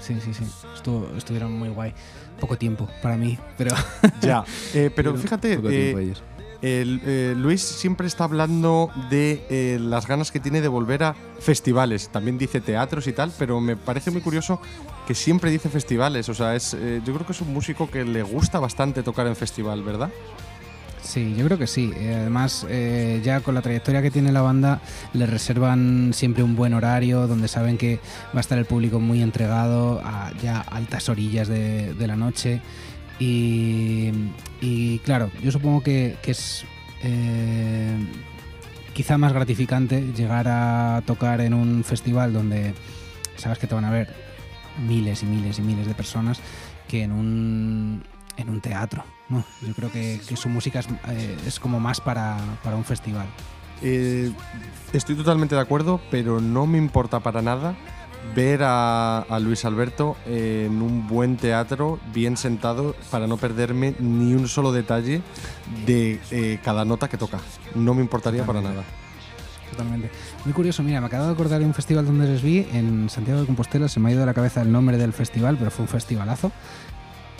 Sí, 0.00 0.16
sí, 0.24 0.32
sí. 0.34 0.44
Estuvo- 0.74 1.08
estuvieron 1.16 1.52
muy 1.58 1.68
guay. 1.70 1.92
Poco 2.40 2.56
tiempo 2.56 2.88
para 3.02 3.16
mí, 3.16 3.36
pero 3.56 3.74
Ya, 4.22 4.44
eh, 4.72 4.90
pero 4.94 5.16
fíjate, 5.16 5.54
eh, 5.70 6.14
el, 6.62 7.00
eh, 7.04 7.34
Luis 7.36 7.62
siempre 7.62 8.06
está 8.06 8.24
hablando 8.24 8.90
de 9.10 9.44
eh, 9.50 9.78
las 9.80 10.06
ganas 10.06 10.30
que 10.30 10.38
tiene 10.38 10.60
de 10.60 10.68
volver 10.68 11.02
a 11.02 11.16
festivales. 11.40 12.10
También 12.10 12.38
dice 12.38 12.60
teatros 12.60 13.08
y 13.08 13.12
tal, 13.12 13.32
pero 13.38 13.60
me 13.60 13.74
parece 13.76 14.12
muy 14.12 14.20
curioso 14.20 14.60
que 15.06 15.14
siempre 15.14 15.50
dice 15.50 15.68
festivales. 15.68 16.28
O 16.28 16.34
sea, 16.34 16.54
es, 16.54 16.74
eh, 16.74 17.00
yo 17.04 17.12
creo 17.14 17.26
que 17.26 17.32
es 17.32 17.40
un 17.40 17.52
músico 17.52 17.90
que 17.90 18.04
le 18.04 18.22
gusta 18.22 18.60
bastante 18.60 19.02
tocar 19.02 19.26
en 19.26 19.34
festival, 19.34 19.82
¿verdad? 19.82 20.10
Sí, 21.08 21.34
yo 21.34 21.46
creo 21.46 21.56
que 21.56 21.66
sí. 21.66 21.90
Eh, 21.96 22.16
además, 22.16 22.66
eh, 22.68 23.22
ya 23.24 23.40
con 23.40 23.54
la 23.54 23.62
trayectoria 23.62 24.02
que 24.02 24.10
tiene 24.10 24.30
la 24.30 24.42
banda, 24.42 24.82
le 25.14 25.24
reservan 25.24 26.12
siempre 26.12 26.42
un 26.42 26.54
buen 26.54 26.74
horario 26.74 27.26
donde 27.26 27.48
saben 27.48 27.78
que 27.78 27.98
va 28.26 28.36
a 28.36 28.40
estar 28.40 28.58
el 28.58 28.66
público 28.66 29.00
muy 29.00 29.22
entregado 29.22 30.02
a 30.04 30.30
ya 30.42 30.60
altas 30.60 31.08
orillas 31.08 31.48
de, 31.48 31.94
la 31.98 32.14
noche. 32.14 32.60
Y, 33.18 34.12
claro, 35.02 35.30
yo 35.42 35.50
supongo 35.50 35.82
que, 35.82 36.16
que 36.20 36.32
es 36.32 36.66
eh, 37.02 37.96
quizá 38.92 39.16
más 39.16 39.32
gratificante 39.32 40.12
llegar 40.14 40.46
a 40.46 41.02
tocar 41.06 41.40
en 41.40 41.54
un 41.54 41.84
festival 41.84 42.34
donde 42.34 42.74
sabes 43.36 43.58
que 43.58 43.66
te 43.66 43.74
van 43.74 43.86
a 43.86 43.90
ver 43.90 44.12
miles 44.86 45.22
y 45.22 45.26
miles 45.26 45.58
y 45.58 45.62
miles 45.62 45.86
de 45.86 45.94
personas 45.94 46.38
que 46.86 47.02
en 47.02 47.12
un, 47.12 48.04
en 48.36 48.50
un 48.50 48.60
teatro. 48.60 49.17
¿No? 49.28 49.44
Yo 49.66 49.74
creo 49.74 49.90
que, 49.90 50.20
que 50.26 50.36
su 50.36 50.48
música 50.48 50.80
es, 50.80 50.88
eh, 51.08 51.36
es 51.46 51.60
como 51.60 51.80
más 51.80 52.00
para, 52.00 52.36
para 52.62 52.76
un 52.76 52.84
festival. 52.84 53.26
Eh, 53.82 54.32
estoy 54.92 55.14
totalmente 55.14 55.54
de 55.54 55.60
acuerdo, 55.60 56.00
pero 56.10 56.40
no 56.40 56.66
me 56.66 56.78
importa 56.78 57.20
para 57.20 57.42
nada 57.42 57.76
ver 58.34 58.62
a, 58.62 59.18
a 59.18 59.38
Luis 59.38 59.64
Alberto 59.64 60.16
en 60.26 60.82
un 60.82 61.06
buen 61.06 61.36
teatro, 61.36 61.98
bien 62.12 62.36
sentado, 62.36 62.96
para 63.10 63.26
no 63.26 63.36
perderme 63.36 63.94
ni 64.00 64.34
un 64.34 64.48
solo 64.48 64.72
detalle 64.72 65.22
de 65.86 66.20
eh, 66.30 66.58
cada 66.62 66.84
nota 66.84 67.08
que 67.08 67.16
toca. 67.16 67.38
No 67.74 67.94
me 67.94 68.02
importaría 68.02 68.44
para 68.44 68.60
nada. 68.60 68.82
Totalmente. 69.70 70.10
Muy 70.44 70.52
curioso, 70.54 70.82
mira, 70.82 71.00
me 71.00 71.06
acabo 71.06 71.26
de 71.26 71.32
acordar 71.32 71.60
de 71.60 71.66
un 71.66 71.74
festival 71.74 72.04
donde 72.04 72.26
les 72.26 72.42
vi 72.42 72.66
en 72.72 73.08
Santiago 73.08 73.40
de 73.40 73.46
Compostela, 73.46 73.88
se 73.88 74.00
me 74.00 74.08
ha 74.08 74.12
ido 74.12 74.20
de 74.20 74.26
la 74.26 74.34
cabeza 74.34 74.62
el 74.62 74.72
nombre 74.72 74.96
del 74.96 75.12
festival, 75.12 75.56
pero 75.56 75.70
fue 75.70 75.84
un 75.84 75.88
festivalazo. 75.88 76.50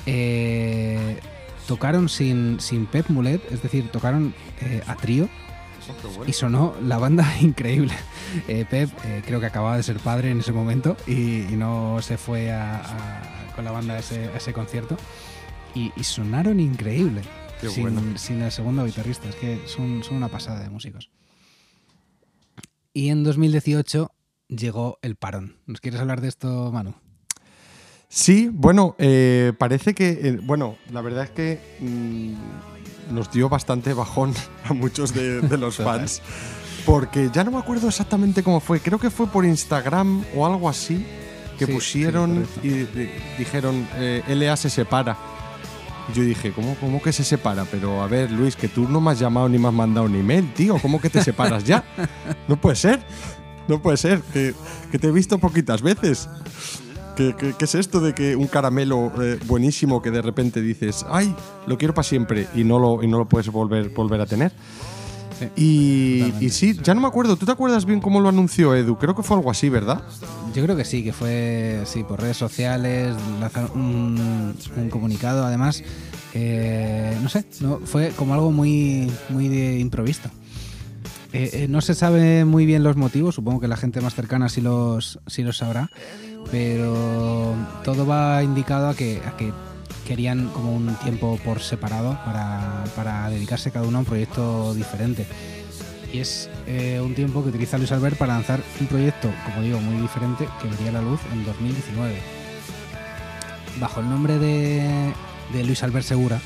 Eh, 0.07 1.19
tocaron 1.69 2.09
sin, 2.09 2.59
sin 2.59 2.87
Pep 2.87 3.09
Mulet, 3.11 3.41
es 3.53 3.63
decir, 3.63 3.89
tocaron 3.91 4.35
eh, 4.63 4.83
a 4.89 4.97
trío 4.97 5.29
y 6.27 6.33
sonó 6.33 6.75
la 6.83 6.99
banda 6.99 7.25
increíble. 7.41 7.93
Eh, 8.49 8.65
Pep 8.69 8.91
eh, 9.05 9.23
creo 9.25 9.39
que 9.39 9.47
acababa 9.47 9.77
de 9.77 9.83
ser 9.85 9.99
padre 9.99 10.31
en 10.33 10.41
ese 10.41 10.51
momento 10.53 10.97
y, 11.07 11.43
y 11.43 11.57
no 11.57 11.99
se 12.03 12.17
fue 12.19 12.51
a- 12.51 12.79
a- 12.79 13.55
con 13.55 13.65
la 13.65 13.71
banda 13.71 13.95
a 13.95 13.99
ese, 13.99 14.25
a 14.29 14.37
ese 14.37 14.53
concierto. 14.53 14.97
Y, 15.75 15.93
y 15.97 16.05
sonaron 16.05 16.59
increíble. 16.59 17.21
Qué 17.61 17.69
sin, 17.69 17.83
bueno. 17.95 18.19
sin 18.19 18.41
el 18.43 18.51
segundo 18.51 18.85
guitarrista. 18.85 19.29
Es 19.29 19.37
que 19.37 19.61
son, 19.67 20.03
son 20.03 20.17
una 20.17 20.29
pasada 20.29 20.61
de 20.61 20.71
músicos. 20.71 21.11
Y 22.95 23.11
en 23.11 23.23
2018 23.25 24.11
llegó 24.49 24.99
el 25.03 25.17
parón. 25.17 25.59
¿Nos 25.67 25.81
quieres 25.81 26.01
hablar 26.01 26.21
de 26.21 26.29
esto, 26.29 26.73
Manu? 26.73 26.95
Sí, 28.09 28.51
bueno, 28.53 28.95
eh, 28.99 29.53
parece 29.59 29.95
que, 29.95 30.09
eh, 30.23 30.39
bueno, 30.43 30.77
la 30.93 31.03
verdad 31.03 31.25
es 31.25 31.31
que 31.31 31.61
mm, 31.81 33.15
nos 33.15 33.31
dio 33.31 33.49
bastante 33.49 33.93
bajón 33.93 34.33
a 34.65 34.73
muchos 34.73 35.13
de, 35.15 35.43
de 35.43 35.59
los 35.59 35.77
fans, 35.85 36.23
porque 36.87 37.29
ya 37.33 37.45
no 37.45 37.51
me 37.51 37.59
acuerdo 37.59 37.89
exactamente 37.89 38.43
cómo 38.43 38.61
fue, 38.61 38.81
creo 38.81 38.99
que 38.99 39.11
fue 39.11 39.27
por 39.27 39.45
Instagram 39.45 40.25
o 40.35 40.47
algo 40.47 40.69
así, 40.69 41.05
que 41.59 41.67
Sí, 41.67 41.73
pusieron 41.73 42.47
sí, 42.63 42.69
y 42.69 42.71
di- 42.99 43.11
dijeron, 43.37 43.87
eh, 43.97 44.23
LA 44.29 44.57
se 44.57 44.71
separa. 44.71 45.17
Yo 46.15 46.23
dije, 46.23 46.53
¿cómo, 46.53 46.75
¿cómo 46.77 47.03
que 47.03 47.13
se 47.13 47.23
separa? 47.23 47.67
Pero 47.71 48.01
a 48.01 48.07
ver, 48.07 48.31
Luis, 48.31 48.57
que 48.57 48.69
tú 48.69 48.89
no 48.89 48.99
me 49.03 49.11
has 49.11 49.19
llamado 49.19 49.47
ni 49.51 49.59
me 49.59 49.69
has 49.69 49.75
mandado 49.75 50.07
un 50.07 50.15
email, 50.15 50.51
tío, 50.55 50.79
¿cómo 50.81 50.99
que 51.01 51.11
te 51.11 51.23
separas 51.23 51.65
ya? 51.65 51.85
No 52.49 52.57
puede 52.59 52.77
ser, 52.77 53.01
no 53.67 53.83
puede 53.83 53.99
ser, 53.99 54.23
que, 54.33 54.55
que 54.91 54.99
te 54.99 55.09
he 55.09 55.13
visto 55.13 55.37
poquitas 55.37 55.83
veces. 55.83 56.27
¿Qué, 57.19 57.35
qué, 57.37 57.53
qué 57.59 57.65
es 57.65 57.75
esto 57.75 57.99
de 57.99 58.15
que 58.15 58.37
un 58.37 58.47
caramelo 58.47 59.11
eh, 59.21 59.41
buenísimo 59.45 60.01
que 60.01 60.13
de 60.13 60.23
repente 60.23 60.63
dices, 60.63 61.05
ay, 61.11 61.35
lo 61.67 61.77
quiero 61.77 61.93
para 61.93 62.05
siempre 62.05 62.47
y 62.55 62.63
no 62.63 62.79
lo, 62.79 63.03
y 63.03 63.09
no 63.09 63.19
lo 63.19 63.29
puedes 63.29 63.51
volver, 63.51 63.89
volver 63.89 64.21
a 64.21 64.27
tener? 64.27 64.53
Y, 65.57 66.33
sí, 66.51 66.79
ya 66.81 66.95
no 66.95 67.01
me 67.01 67.09
acuerdo. 67.09 67.37
¿Tú 67.37 67.45
te 67.45 67.51
acuerdas 67.51 67.87
bien 67.87 68.01
cómo 68.01 68.21
lo 68.21 68.29
anunció 68.29 68.73
Edu? 68.73 68.99
Creo 68.99 69.17
que 69.17 69.25
fue 69.25 69.37
algo 69.37 69.51
así, 69.51 69.69
¿verdad? 69.69 70.01
Yo 70.55 70.63
creo 70.63 70.77
que 70.77 70.85
sí, 70.85 71.03
que 71.03 71.13
fue 71.13 71.83
sí, 71.87 72.05
por 72.05 72.21
redes 72.21 72.37
sociales, 72.37 73.17
un, 73.75 74.55
un 74.77 74.89
comunicado, 74.89 75.45
además, 75.45 75.83
eh, 76.35 77.19
no 77.21 77.29
sé, 77.29 77.45
no, 77.61 77.81
fue 77.85 78.11
como 78.11 78.35
algo 78.35 78.53
muy, 78.53 79.11
muy 79.29 79.49
de. 79.49 79.81
Eh, 81.33 81.51
eh, 81.53 81.67
no 81.69 81.81
se 81.83 81.95
sabe 81.95 82.45
muy 82.45 82.65
bien 82.65 82.83
los 82.83 82.97
motivos, 82.97 83.35
supongo 83.35 83.61
que 83.61 83.69
la 83.69 83.77
gente 83.77 84.01
más 84.01 84.15
cercana 84.15 84.49
sí 84.49 84.63
los, 84.63 85.21
sí 85.27 85.43
los 85.43 85.59
sabrá, 85.59 85.91
pero 86.51 87.55
todo 87.85 88.07
va 88.07 88.43
indicado 88.43 88.89
a 88.89 88.95
que, 88.95 89.21
querían 90.07 90.49
como 90.49 90.75
un 90.75 90.95
tiempo 90.97 91.39
por 91.45 91.61
separado 91.61 92.19
para, 92.25 93.29
dedicarse 93.29 93.71
cada 93.71 93.87
uno 93.87 93.99
a 93.99 94.01
un 94.01 94.07
proyecto 94.07 94.75
diferente. 94.75 95.27
Y 96.13 96.21
es 96.21 96.49
eh, 96.67 97.01
un 97.05 97.15
tiempo 97.15 97.43
que 97.43 97.51
utiliza 97.51 97.77
Luis 97.77 97.93
Albert 97.93 98.17
para 98.17 98.33
lanzar 98.33 98.63
un 98.81 98.87
proyecto, 98.87 99.31
como 99.45 99.63
digo, 99.63 99.79
muy 99.81 100.01
diferente 100.01 100.49
que 100.63 100.69
vería 100.69 100.93
la 100.93 101.03
luz 101.03 101.21
en 101.33 101.45
2019. 101.45 102.15
Bajo 103.79 104.01
el 104.01 104.09
nombre 104.09 104.39
de, 104.39 105.13
de 105.53 105.65
Luis 105.65 105.83
Albert 105.83 106.07
Segura, 106.07 106.41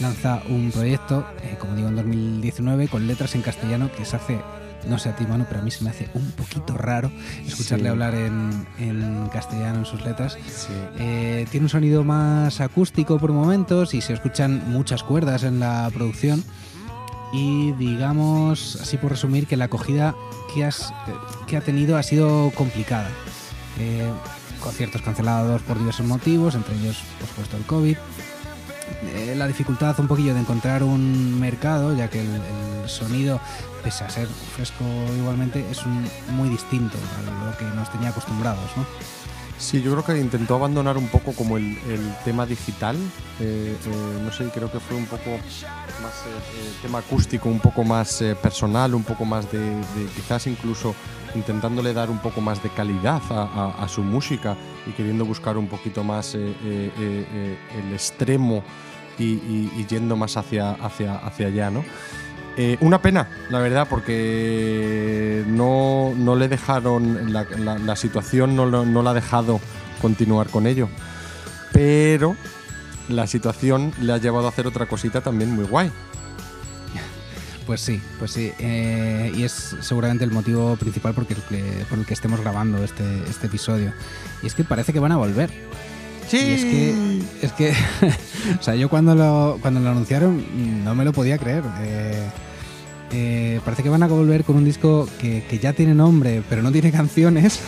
lanza 0.00 0.42
un 0.48 0.70
proyecto, 0.70 1.26
eh, 1.42 1.56
como 1.58 1.74
digo, 1.74 1.88
en 1.88 1.96
2019 1.96 2.88
con 2.88 3.06
letras 3.06 3.34
en 3.34 3.42
castellano 3.42 3.90
que 3.96 4.04
se 4.06 4.16
hace, 4.16 4.38
no 4.88 4.98
sé 4.98 5.08
a 5.10 5.16
ti, 5.16 5.24
mano, 5.26 5.44
pero 5.48 5.60
a 5.60 5.62
mí 5.62 5.70
se 5.70 5.84
me 5.84 5.90
hace 5.90 6.08
un 6.14 6.30
poquito 6.32 6.76
raro 6.76 7.10
escucharle 7.46 7.84
Sí. 7.84 7.88
hablar 7.90 8.14
en, 8.14 8.66
en 8.78 9.28
castellano 9.32 9.80
en 9.80 9.84
sus 9.86 10.04
letras. 10.04 10.36
Sí. 10.46 10.72
Eh, 10.98 11.46
tiene 11.50 11.66
un 11.66 11.70
sonido 11.70 12.04
más 12.04 12.60
acústico 12.60 13.18
por 13.18 13.32
momentos 13.32 13.94
y 13.94 14.00
se 14.00 14.12
escuchan 14.12 14.62
muchas 14.70 15.02
cuerdas 15.02 15.42
en 15.44 15.60
la 15.60 15.90
producción. 15.92 16.42
Y 17.32 17.72
digamos, 17.72 18.76
así 18.80 18.98
por 18.98 19.10
resumir, 19.12 19.46
que 19.46 19.56
la 19.56 19.64
acogida 19.64 20.14
que, 20.54 20.64
has, 20.64 20.92
que 21.46 21.56
ha 21.56 21.60
tenido 21.62 21.96
ha 21.96 22.02
sido 22.02 22.50
complicada. 22.54 23.08
Eh, 23.78 24.06
conciertos 24.62 25.00
cancelados 25.02 25.62
por 25.62 25.78
diversos 25.78 26.06
motivos, 26.06 26.54
entre 26.54 26.76
ellos, 26.76 26.98
por 27.18 27.28
supuesto, 27.28 27.56
el 27.56 27.62
COVID. 27.64 27.96
Eh, 29.04 29.34
la 29.36 29.46
dificultad 29.48 29.98
un 29.98 30.06
poquillo 30.06 30.32
de 30.34 30.40
encontrar 30.40 30.82
un 30.82 31.38
mercado, 31.40 31.94
ya 31.96 32.08
que 32.08 32.20
el, 32.20 32.40
sonido, 32.86 33.40
pese 33.82 34.04
a 34.04 34.10
ser 34.10 34.26
fresco 34.26 34.84
igualmente, 35.16 35.64
es 35.70 35.84
un- 35.86 36.08
muy 36.30 36.48
distinto 36.48 36.98
a 36.98 37.50
lo 37.50 37.56
que 37.56 37.64
nos 37.76 37.90
tenía 37.92 38.08
acostumbrados. 38.10 38.68
¿no? 38.76 38.84
Sí, 39.58 39.80
yo 39.80 39.92
creo 39.92 40.04
que 40.04 40.20
intentó 40.20 40.56
abandonar 40.56 40.96
un 40.96 41.06
poco 41.06 41.32
como 41.32 41.56
el, 41.56 41.76
tema 42.24 42.44
digital. 42.44 42.96
eh, 43.38 43.76
eh, 43.86 44.20
no 44.24 44.32
sé, 44.32 44.48
creo 44.52 44.70
que 44.70 44.80
fue 44.80 44.96
un 44.96 45.06
poco 45.06 45.30
más 46.02 46.12
tema 46.82 46.98
acústico, 46.98 47.48
un 47.48 47.60
poco 47.60 47.84
más 47.84 48.22
personal, 48.42 48.94
un 48.94 49.04
poco 49.04 49.24
más 49.24 49.50
de, 49.52 49.80
quizás 50.16 50.48
incluso 50.48 50.94
intentándole 51.34 51.94
dar 51.94 52.10
un 52.10 52.18
poco 52.18 52.40
más 52.40 52.60
de 52.62 52.68
calidad 52.70 53.22
a, 53.30 53.86
su 53.88 54.02
música 54.02 54.56
y 54.86 54.90
queriendo 54.90 55.24
buscar 55.24 55.56
un 55.56 55.68
poquito 55.68 56.02
más 56.02 56.34
el 56.34 56.52
extremo 57.92 58.64
y, 59.18 59.24
y- 59.24 59.72
y 59.76 59.86
yendo 59.86 60.16
más 60.16 60.36
hacia, 60.36 60.72
hacia, 60.72 61.16
hacia 61.16 61.46
allá, 61.48 61.70
¿no? 61.70 61.84
Eh, 62.56 62.76
una 62.80 63.00
pena, 63.00 63.28
la 63.50 63.60
verdad, 63.60 63.86
porque 63.88 65.42
no, 65.46 66.12
no 66.16 66.36
le 66.36 66.48
dejaron, 66.48 67.32
la, 67.32 67.44
la- 67.58 67.78
la 67.78 67.96
situación 67.96 68.54
no, 68.56 68.66
no 68.84 69.02
la 69.02 69.10
ha 69.10 69.14
dejado 69.14 69.60
continuar 70.02 70.48
con 70.48 70.66
ello. 70.66 70.88
Pero 71.72 72.36
la 73.08 73.26
situación 73.26 73.92
le 74.00 74.12
ha 74.12 74.18
llevado 74.18 74.46
a 74.46 74.50
hacer 74.50 74.66
otra 74.66 74.86
cosita 74.86 75.20
también 75.22 75.50
muy 75.54 75.64
guay. 75.64 75.90
Pues 77.66 77.80
sí, 77.80 78.02
pues 78.18 78.32
sí. 78.32 78.50
eh, 78.58 79.32
y 79.36 79.44
es 79.44 79.76
seguramente 79.80 80.24
el 80.24 80.32
motivo 80.32 80.74
principal 80.76 81.14
por 81.14 81.24
el 81.30 81.36
que, 81.36 81.84
por 81.88 81.96
el 82.00 82.04
que 82.04 82.12
estemos 82.12 82.40
grabando 82.40 82.82
este, 82.82 83.04
este 83.30 83.46
episodio. 83.46 83.92
Y 84.42 84.48
es 84.48 84.54
que 84.54 84.64
parece 84.64 84.92
que 84.92 84.98
van 84.98 85.12
a 85.12 85.16
volver. 85.16 85.48
Sí. 86.28 86.38
Y 86.38 86.52
es 86.54 86.64
que, 86.64 87.22
es 87.46 87.52
que, 87.52 87.72
o 88.60 88.62
sea, 88.62 88.74
yo 88.74 88.88
cuando 88.88 89.14
lo, 89.14 89.58
cuando 89.60 89.80
lo 89.80 89.90
anunciaron 89.90 90.36
mm, 90.36 90.84
no 90.84 90.94
me 90.94 91.04
lo 91.04 91.12
podía 91.12 91.38
creer. 91.38 91.64
Eh, 91.80 92.28
eh, 93.14 93.60
parece 93.64 93.82
que 93.82 93.90
van 93.90 94.02
a 94.02 94.06
volver 94.06 94.42
con 94.44 94.56
un 94.56 94.64
disco 94.64 95.06
que, 95.20 95.44
que 95.44 95.58
ya 95.58 95.74
tiene 95.74 95.94
nombre, 95.94 96.42
pero 96.48 96.62
no 96.62 96.72
tiene 96.72 96.90
canciones, 96.90 97.60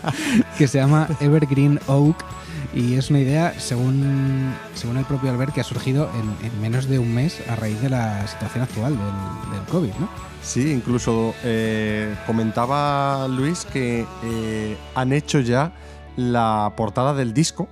que 0.58 0.68
se 0.68 0.78
llama 0.78 1.08
Evergreen 1.20 1.80
Oak. 1.86 2.24
Y 2.72 2.94
es 2.94 3.10
una 3.10 3.20
idea, 3.20 3.54
según, 3.58 4.52
según 4.74 4.96
el 4.96 5.04
propio 5.04 5.30
Albert, 5.30 5.52
que 5.52 5.60
ha 5.60 5.64
surgido 5.64 6.10
en, 6.14 6.46
en 6.46 6.60
menos 6.60 6.88
de 6.88 6.98
un 6.98 7.14
mes 7.14 7.40
a 7.48 7.54
raíz 7.54 7.80
de 7.80 7.88
la 7.88 8.26
situación 8.26 8.64
actual 8.64 8.96
del, 8.96 9.52
del 9.52 9.68
COVID, 9.68 9.92
¿no? 10.00 10.08
Sí, 10.44 10.72
incluso 10.72 11.34
eh, 11.42 12.14
comentaba 12.26 13.26
Luis 13.28 13.64
que 13.64 14.06
eh, 14.24 14.76
han 14.94 15.12
hecho 15.12 15.40
ya 15.40 15.72
la 16.16 16.72
portada 16.76 17.14
del 17.14 17.32
disco. 17.32 17.68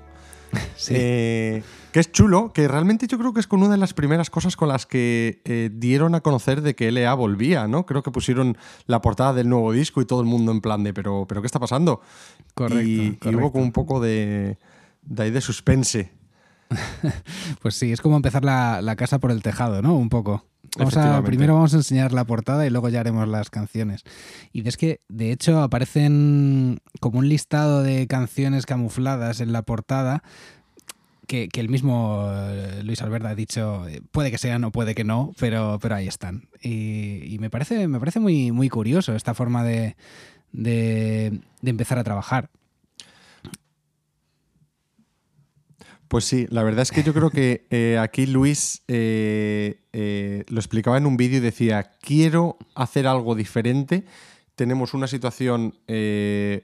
Sí. 0.76 1.62
Que 1.92 2.00
es 2.00 2.10
chulo, 2.10 2.52
que 2.52 2.66
realmente 2.68 3.06
yo 3.06 3.18
creo 3.18 3.32
que 3.34 3.40
es 3.40 3.46
con 3.46 3.60
una 3.60 3.70
de 3.72 3.76
las 3.76 3.92
primeras 3.92 4.30
cosas 4.30 4.56
con 4.56 4.68
las 4.68 4.86
que 4.86 5.42
eh, 5.44 5.70
dieron 5.72 6.14
a 6.14 6.20
conocer 6.22 6.62
de 6.62 6.74
que 6.74 6.90
LA 6.90 7.12
volvía, 7.14 7.68
¿no? 7.68 7.84
Creo 7.84 8.02
que 8.02 8.10
pusieron 8.10 8.56
la 8.86 9.02
portada 9.02 9.34
del 9.34 9.48
nuevo 9.48 9.72
disco 9.72 10.00
y 10.00 10.06
todo 10.06 10.20
el 10.20 10.26
mundo 10.26 10.52
en 10.52 10.60
plan 10.62 10.82
de, 10.84 10.94
pero, 10.94 11.26
pero 11.28 11.42
¿qué 11.42 11.46
está 11.46 11.60
pasando? 11.60 12.00
Correcto, 12.54 12.82
Y, 12.82 12.92
y 12.94 13.16
correcto. 13.16 13.38
hubo 13.38 13.52
como 13.52 13.64
un 13.64 13.72
poco 13.72 14.00
de, 14.00 14.58
de 15.02 15.22
ahí 15.22 15.30
de 15.30 15.40
suspense. 15.40 16.12
Pues 17.60 17.74
sí, 17.74 17.92
es 17.92 18.00
como 18.00 18.16
empezar 18.16 18.44
la, 18.44 18.80
la 18.82 18.96
casa 18.96 19.18
por 19.18 19.30
el 19.30 19.42
tejado, 19.42 19.82
¿no? 19.82 19.94
Un 19.94 20.08
poco. 20.08 20.46
Vamos 20.78 20.96
a, 20.96 21.22
primero 21.22 21.54
vamos 21.54 21.74
a 21.74 21.76
enseñar 21.76 22.12
la 22.12 22.24
portada 22.24 22.66
y 22.66 22.70
luego 22.70 22.88
ya 22.88 23.00
haremos 23.00 23.28
las 23.28 23.50
canciones. 23.50 24.04
Y 24.52 24.66
es 24.66 24.78
que, 24.78 25.02
de 25.08 25.30
hecho, 25.30 25.60
aparecen 25.60 26.80
como 27.00 27.18
un 27.18 27.28
listado 27.28 27.82
de 27.82 28.06
canciones 28.06 28.64
camufladas 28.64 29.40
en 29.40 29.52
la 29.52 29.62
portada 29.62 30.22
que, 31.26 31.48
el 31.54 31.68
mismo 31.68 32.28
eh, 32.30 32.82
Luis 32.84 33.02
Alberto 33.02 33.28
ha 33.28 33.34
dicho, 33.34 33.86
eh, 33.88 34.02
puede 34.10 34.30
que 34.30 34.38
sean 34.38 34.64
o 34.64 34.72
puede 34.72 34.94
que 34.94 35.04
no, 35.04 35.32
pero, 35.38 35.78
pero 35.80 35.94
ahí 35.94 36.08
están. 36.08 36.48
Y, 36.62 37.36
me 37.40 37.50
parece, 37.50 37.88
me 37.88 37.98
parece 37.98 38.20
muy, 38.20 38.52
muy 38.52 38.68
curioso 38.68 39.14
esta 39.14 39.34
forma 39.34 39.64
de, 39.64 39.96
de, 40.52 41.40
empezar 41.64 41.98
a 41.98 42.04
trabajar. 42.04 42.50
Pues 46.08 46.26
sí, 46.26 46.46
la 46.50 46.62
verdad 46.62 46.82
es 46.82 46.92
que 46.92 47.02
yo 47.02 47.14
creo 47.14 47.30
que 47.30 47.66
eh, 47.70 47.98
aquí 47.98 48.26
Luis 48.26 48.82
lo 48.86 50.60
explicaba 50.60 50.98
en 50.98 51.06
un 51.06 51.16
vídeo 51.16 51.38
y 51.38 51.40
decía, 51.40 51.94
quiero 52.02 52.58
hacer 52.74 53.06
algo 53.06 53.34
diferente. 53.34 54.04
Tenemos 54.54 54.92
una 54.92 55.06
situación 55.06 55.78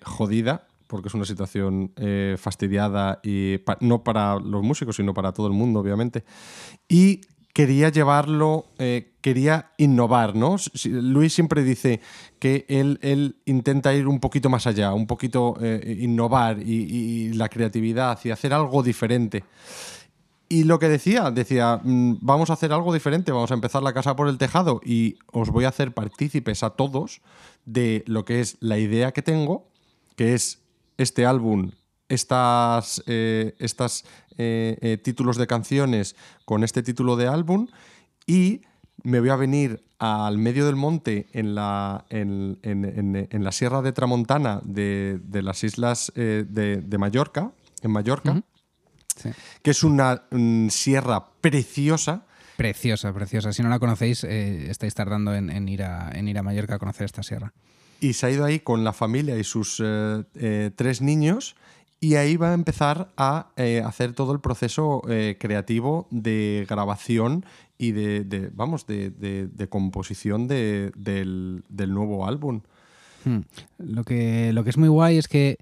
jodida, 0.03 0.69
porque 0.89 1.09
es 1.09 1.15
una 1.15 1.25
situación 1.25 1.93
eh, 1.97 2.35
fastidiada 2.39 3.21
y 3.23 3.59
pa- 3.59 3.79
no 3.81 4.03
para 4.03 4.41
los 4.41 4.63
músicos, 4.65 4.97
sino 4.97 5.15
para 5.15 5.33
todo 5.33 5.47
el 5.47 5.53
mundo, 5.53 5.79
obviamente. 5.79 6.25
Y 6.89 7.21
quería 7.53 7.89
llevarlo, 7.91 8.67
eh, 8.79 9.15
quería 9.21 9.73
innovar, 9.79 10.35
¿no? 10.37 10.57
Luis 10.85 11.33
siempre 11.35 11.63
dice 11.63 12.01
que 12.39 12.65
él, 12.69 12.99
él 13.03 13.37
intenta 13.47 13.95
ir 13.95 14.07
un 14.09 14.21
poquito 14.21 14.49
más 14.49 14.67
allá, 14.67 14.95
un 14.95 15.07
poquito 15.07 15.57
eh, 15.61 15.99
innovar 16.01 16.61
y, 16.63 16.73
y 16.85 17.33
la 17.35 17.49
creatividad 17.49 18.19
y 18.25 18.31
hacer 18.31 18.53
algo 18.55 18.83
diferente. 18.83 19.45
Y 20.51 20.65
lo 20.65 20.79
que 20.79 20.89
decía, 20.89 21.31
decía, 21.31 21.81
mm, 21.83 22.19
vamos 22.23 22.49
a 22.49 22.55
hacer 22.55 22.73
algo 22.73 22.95
diferente, 22.95 23.33
vamos 23.33 23.51
a 23.51 23.55
empezar 23.55 23.83
la 23.83 23.93
casa 23.93 24.17
por 24.17 24.29
el 24.29 24.39
tejado 24.39 24.81
y 24.85 25.19
os 25.33 25.51
voy 25.51 25.65
a 25.65 25.69
hacer 25.69 25.93
partícipes 25.93 26.63
a 26.63 26.71
todos 26.71 27.21
de 27.67 28.03
lo 28.07 28.25
que 28.25 28.41
es 28.41 28.57
la 28.61 28.79
idea 28.79 29.13
que 29.13 29.21
tengo, 29.21 29.69
que 30.17 30.33
es 30.35 30.63
este 30.99 31.25
álbum, 31.25 31.71
estas, 32.09 33.03
eh, 33.07 33.55
estas 33.59 34.05
eh, 34.37 34.77
eh, 34.81 34.97
títulos 34.99 35.37
de 35.37 35.47
canciones 35.47 36.17
con 36.45 36.63
este 36.65 36.83
título 36.83 37.17
de 37.17 37.27
álbum 37.29 37.69
y 38.27 38.63
me 39.03 39.21
voy 39.21 39.29
a 39.31 39.37
venir 39.37 39.85
al 39.99 40.39
medio 40.39 40.67
del 40.67 40.77
monte 40.77 41.29
en 41.33 41.55
la, 41.55 42.05
en, 42.11 42.59
en- 42.63 43.29
en- 43.31 43.45
la 43.45 43.53
Sierra 43.53 43.83
de 43.83 43.93
Tramontana 43.93 44.61
de, 44.65 45.19
de 45.23 45.43
las 45.43 45.65
islas 45.65 46.13
eh, 46.15 46.45
de, 46.49 46.77
de 46.79 46.99
Mallorca, 46.99 47.53
en 47.83 47.91
Mallorca, 47.93 48.43
Sí. 49.17 49.31
que 49.63 49.73
es 49.73 49.83
una 49.83 50.23
mm, 50.31 50.69
sierra 50.69 51.27
preciosa. 51.41 52.25
Preciosa, 52.57 53.13
preciosa. 53.13 53.53
Si 53.53 53.63
no 53.65 53.69
la 53.69 53.81
conocéis, 53.81 54.23
eh, 54.23 54.71
estáis 54.71 54.95
tardando 54.95 55.35
en 55.35 55.69
ir 55.69 55.83
a, 55.83 56.11
en 56.13 56.29
ir 56.29 56.39
a 56.39 56.43
Mallorca 56.45 56.77
a 56.77 56.79
conocer 56.79 57.05
esta 57.07 57.25
sierra. 57.25 57.53
Y 58.01 58.13
se 58.13 58.27
ha 58.27 58.31
ido 58.31 58.45
ahí 58.45 58.61
con 58.61 58.85
la 58.85 58.93
familia 58.93 59.37
y 59.39 59.45
sus 59.45 59.83
eh, 59.85 60.23
eh, 60.35 60.71
tres 60.77 61.01
niños. 61.03 61.57
Y 62.01 62.15
ahí 62.15 62.37
va 62.37 62.51
a 62.53 62.55
empezar 62.55 63.09
a 63.17 63.49
eh, 63.57 63.83
hacer 63.85 64.13
todo 64.13 64.33
el 64.33 64.39
proceso 64.39 65.03
creativo 65.41 66.07
de 66.13 66.65
grabación 66.69 67.45
y 67.77 67.91
de, 67.91 68.51
vamos, 68.55 68.87
de, 68.87 69.11
de- 69.11 69.69
composición 69.69 70.47
de- 70.47 70.93
del, 70.97 71.65
del 71.69 71.93
nuevo 71.93 72.25
álbum. 72.27 72.61
Hmm. 73.25 73.41
Lo, 73.79 74.05
que, 74.05 74.53
lo 74.53 74.63
que 74.63 74.71
es 74.71 74.77
muy 74.77 74.89
guay 74.89 75.19
es 75.19 75.27
que 75.27 75.57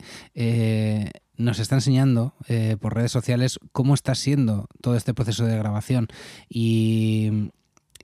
nos 1.38 1.58
está 1.58 1.76
enseñando 1.76 2.34
por 2.80 2.94
redes 2.94 3.12
sociales 3.12 3.58
cómo 3.72 3.94
está 3.94 4.14
siendo 4.14 4.66
todo 4.82 4.94
este 4.94 5.14
proceso 5.14 5.46
de 5.46 5.56
grabación. 5.56 6.06
Y, 6.50 7.50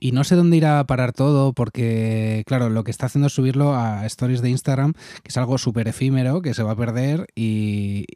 y 0.03 0.11
no 0.11 0.25
sé 0.25 0.35
dónde 0.35 0.57
irá 0.57 0.79
a 0.79 0.85
parar 0.85 1.13
todo, 1.13 1.53
porque, 1.53 2.43
claro, 2.45 2.69
lo 2.69 2.83
que 2.83 2.91
está 2.91 3.05
haciendo 3.05 3.27
es 3.27 3.33
subirlo 3.33 3.73
a 3.73 4.05
stories 4.05 4.41
de 4.41 4.49
Instagram, 4.49 4.95
que 4.95 5.29
es 5.29 5.37
algo 5.37 5.57
súper 5.57 5.87
efímero, 5.87 6.41
que 6.41 6.53
se 6.53 6.61
va 6.61 6.71
a 6.71 6.75
perder. 6.75 7.27
Y, 7.35 8.07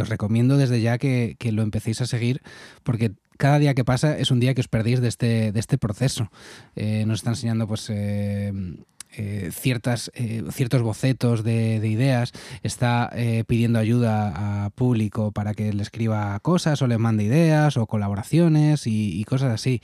os 0.00 0.08
recomiendo 0.08 0.56
desde 0.56 0.80
ya 0.80 0.96
que, 0.96 1.34
que, 1.40 1.50
lo 1.50 1.62
empecéis 1.62 2.00
a 2.00 2.06
seguir, 2.06 2.40
porque 2.84 3.14
cada 3.36 3.58
día 3.58 3.74
que 3.74 3.84
pasa 3.84 4.16
es 4.16 4.30
un 4.30 4.38
día 4.38 4.54
que 4.54 4.60
os 4.60 4.68
perdéis 4.68 5.00
de 5.00 5.08
este, 5.08 5.50
de 5.50 5.58
este 5.58 5.76
proceso. 5.76 6.30
Eh, 6.76 7.02
nos 7.04 7.18
está 7.18 7.30
enseñando, 7.30 7.66
pues. 7.66 7.90
Eh, 7.90 8.52
eh, 9.16 9.50
ciertas, 9.52 10.10
eh, 10.14 10.42
ciertos 10.50 10.82
bocetos 10.82 11.44
de, 11.44 11.78
de 11.78 11.86
ideas, 11.88 12.32
está 12.64 13.08
eh, 13.14 13.44
pidiendo 13.46 13.78
ayuda 13.78 14.64
a 14.64 14.70
público 14.70 15.30
para 15.30 15.54
que 15.54 15.72
le 15.72 15.82
escriba 15.82 16.38
cosas 16.40 16.82
o 16.82 16.88
le 16.88 16.98
mande 16.98 17.22
ideas 17.22 17.76
o 17.76 17.86
colaboraciones 17.86 18.88
y 18.88 19.22
cosas 19.24 19.52
así. 19.52 19.80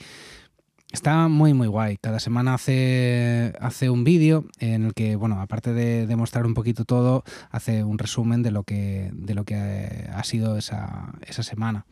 Está 0.91 1.27
muy 1.27 1.53
muy 1.53 1.67
guay. 1.67 1.97
Cada 1.97 2.19
semana 2.19 2.53
hace, 2.53 3.53
hace 3.59 3.89
un 3.89 4.03
vídeo 4.03 4.45
en 4.59 4.85
el 4.85 4.93
que, 4.93 5.15
bueno, 5.15 5.39
aparte 5.39 5.73
de, 5.73 6.05
de, 6.05 6.15
mostrar 6.15 6.45
un 6.45 6.53
poquito 6.53 6.83
todo, 6.85 7.23
hace 7.49 7.83
un 7.83 7.97
resumen 7.97 8.43
de 8.43 8.51
lo 8.51 8.63
que, 8.63 9.09
de 9.13 9.33
lo 9.33 9.45
que 9.45 10.09
ha 10.13 10.23
sido 10.23 10.57
esa, 10.57 11.13
esa 11.25 11.43
semana. 11.43 11.85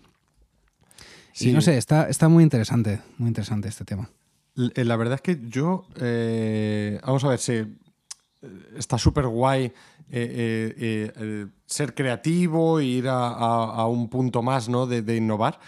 Sí. 1.32 1.50
Y 1.50 1.54
no 1.54 1.62
sé, 1.62 1.78
está, 1.78 2.10
está 2.10 2.28
muy 2.28 2.44
interesante, 2.44 3.00
muy 3.18 3.30
interesante 3.30 3.70
este 3.70 3.86
tema. 3.86 4.10
La 4.56 4.98
verdad 4.98 5.16
es 5.16 5.22
que 5.22 5.40
yo, 5.48 5.88
eh, 6.02 7.00
vamos 7.06 7.24
a 7.24 7.30
ver, 7.30 7.40
se, 7.40 7.68
está 8.76 8.98
súper 8.98 9.28
guay 9.28 9.66
eh, 9.66 9.74
eh, 10.12 11.14
eh, 11.16 11.48
ser 11.66 11.94
creativo 11.94 12.80
e 12.80 12.86
ir 12.86 13.08
a, 13.08 13.28
a, 13.28 13.76
a, 13.76 13.88
un 13.88 14.10
punto 14.10 14.42
más 14.42 14.68
¿no? 14.68 14.88
de, 14.88 15.02
de, 15.02 15.18
innovar. 15.18 15.60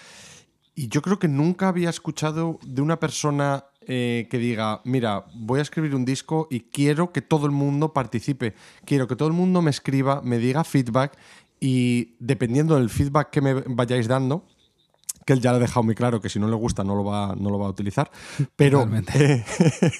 Y 0.76 0.88
yo 0.88 1.02
creo 1.02 1.20
que 1.20 1.28
nunca 1.28 1.68
había 1.68 1.90
escuchado 1.90 2.60
de 2.64 2.82
una 2.82 3.00
persona 3.00 3.66
eh, 3.88 4.28
que 4.30 4.38
diga, 4.38 4.82
mira, 4.86 5.26
voy 5.34 5.60
a 5.60 5.64
escribir 5.64 5.96
un 5.96 6.06
disco 6.06 6.48
y 6.50 6.62
quiero 6.62 7.12
que 7.12 7.22
todo 7.22 7.46
el 7.46 7.52
mundo 7.52 7.94
participe, 7.94 8.54
quiero 8.86 9.08
que 9.08 9.16
todo 9.16 9.28
el 9.28 9.34
mundo 9.34 9.62
me 9.62 9.72
escriba, 9.72 10.22
me 10.22 10.38
diga 10.38 10.64
feedback 10.64 11.18
y 11.60 12.16
dependiendo 12.20 12.76
del 12.76 12.90
feedback 12.90 13.32
que 13.32 13.42
me 13.42 13.54
vayáis 13.54 14.08
dando, 14.08 14.46
que 15.26 15.34
él 15.34 15.42
ya 15.42 15.52
lo 15.52 15.58
ha 15.58 15.60
dejado 15.60 15.84
muy 15.84 15.96
claro 15.96 16.22
que 16.22 16.30
si 16.30 16.40
no 16.40 16.48
le 16.48 16.56
gusta 16.56 16.84
no 16.84 16.96
lo 16.96 17.04
va, 17.04 17.36
no 17.36 17.50
lo 17.50 17.60
va 17.60 17.68
a 17.68 17.70
utilizar, 17.70 18.12
pero 18.56 18.88
eh, 19.16 19.44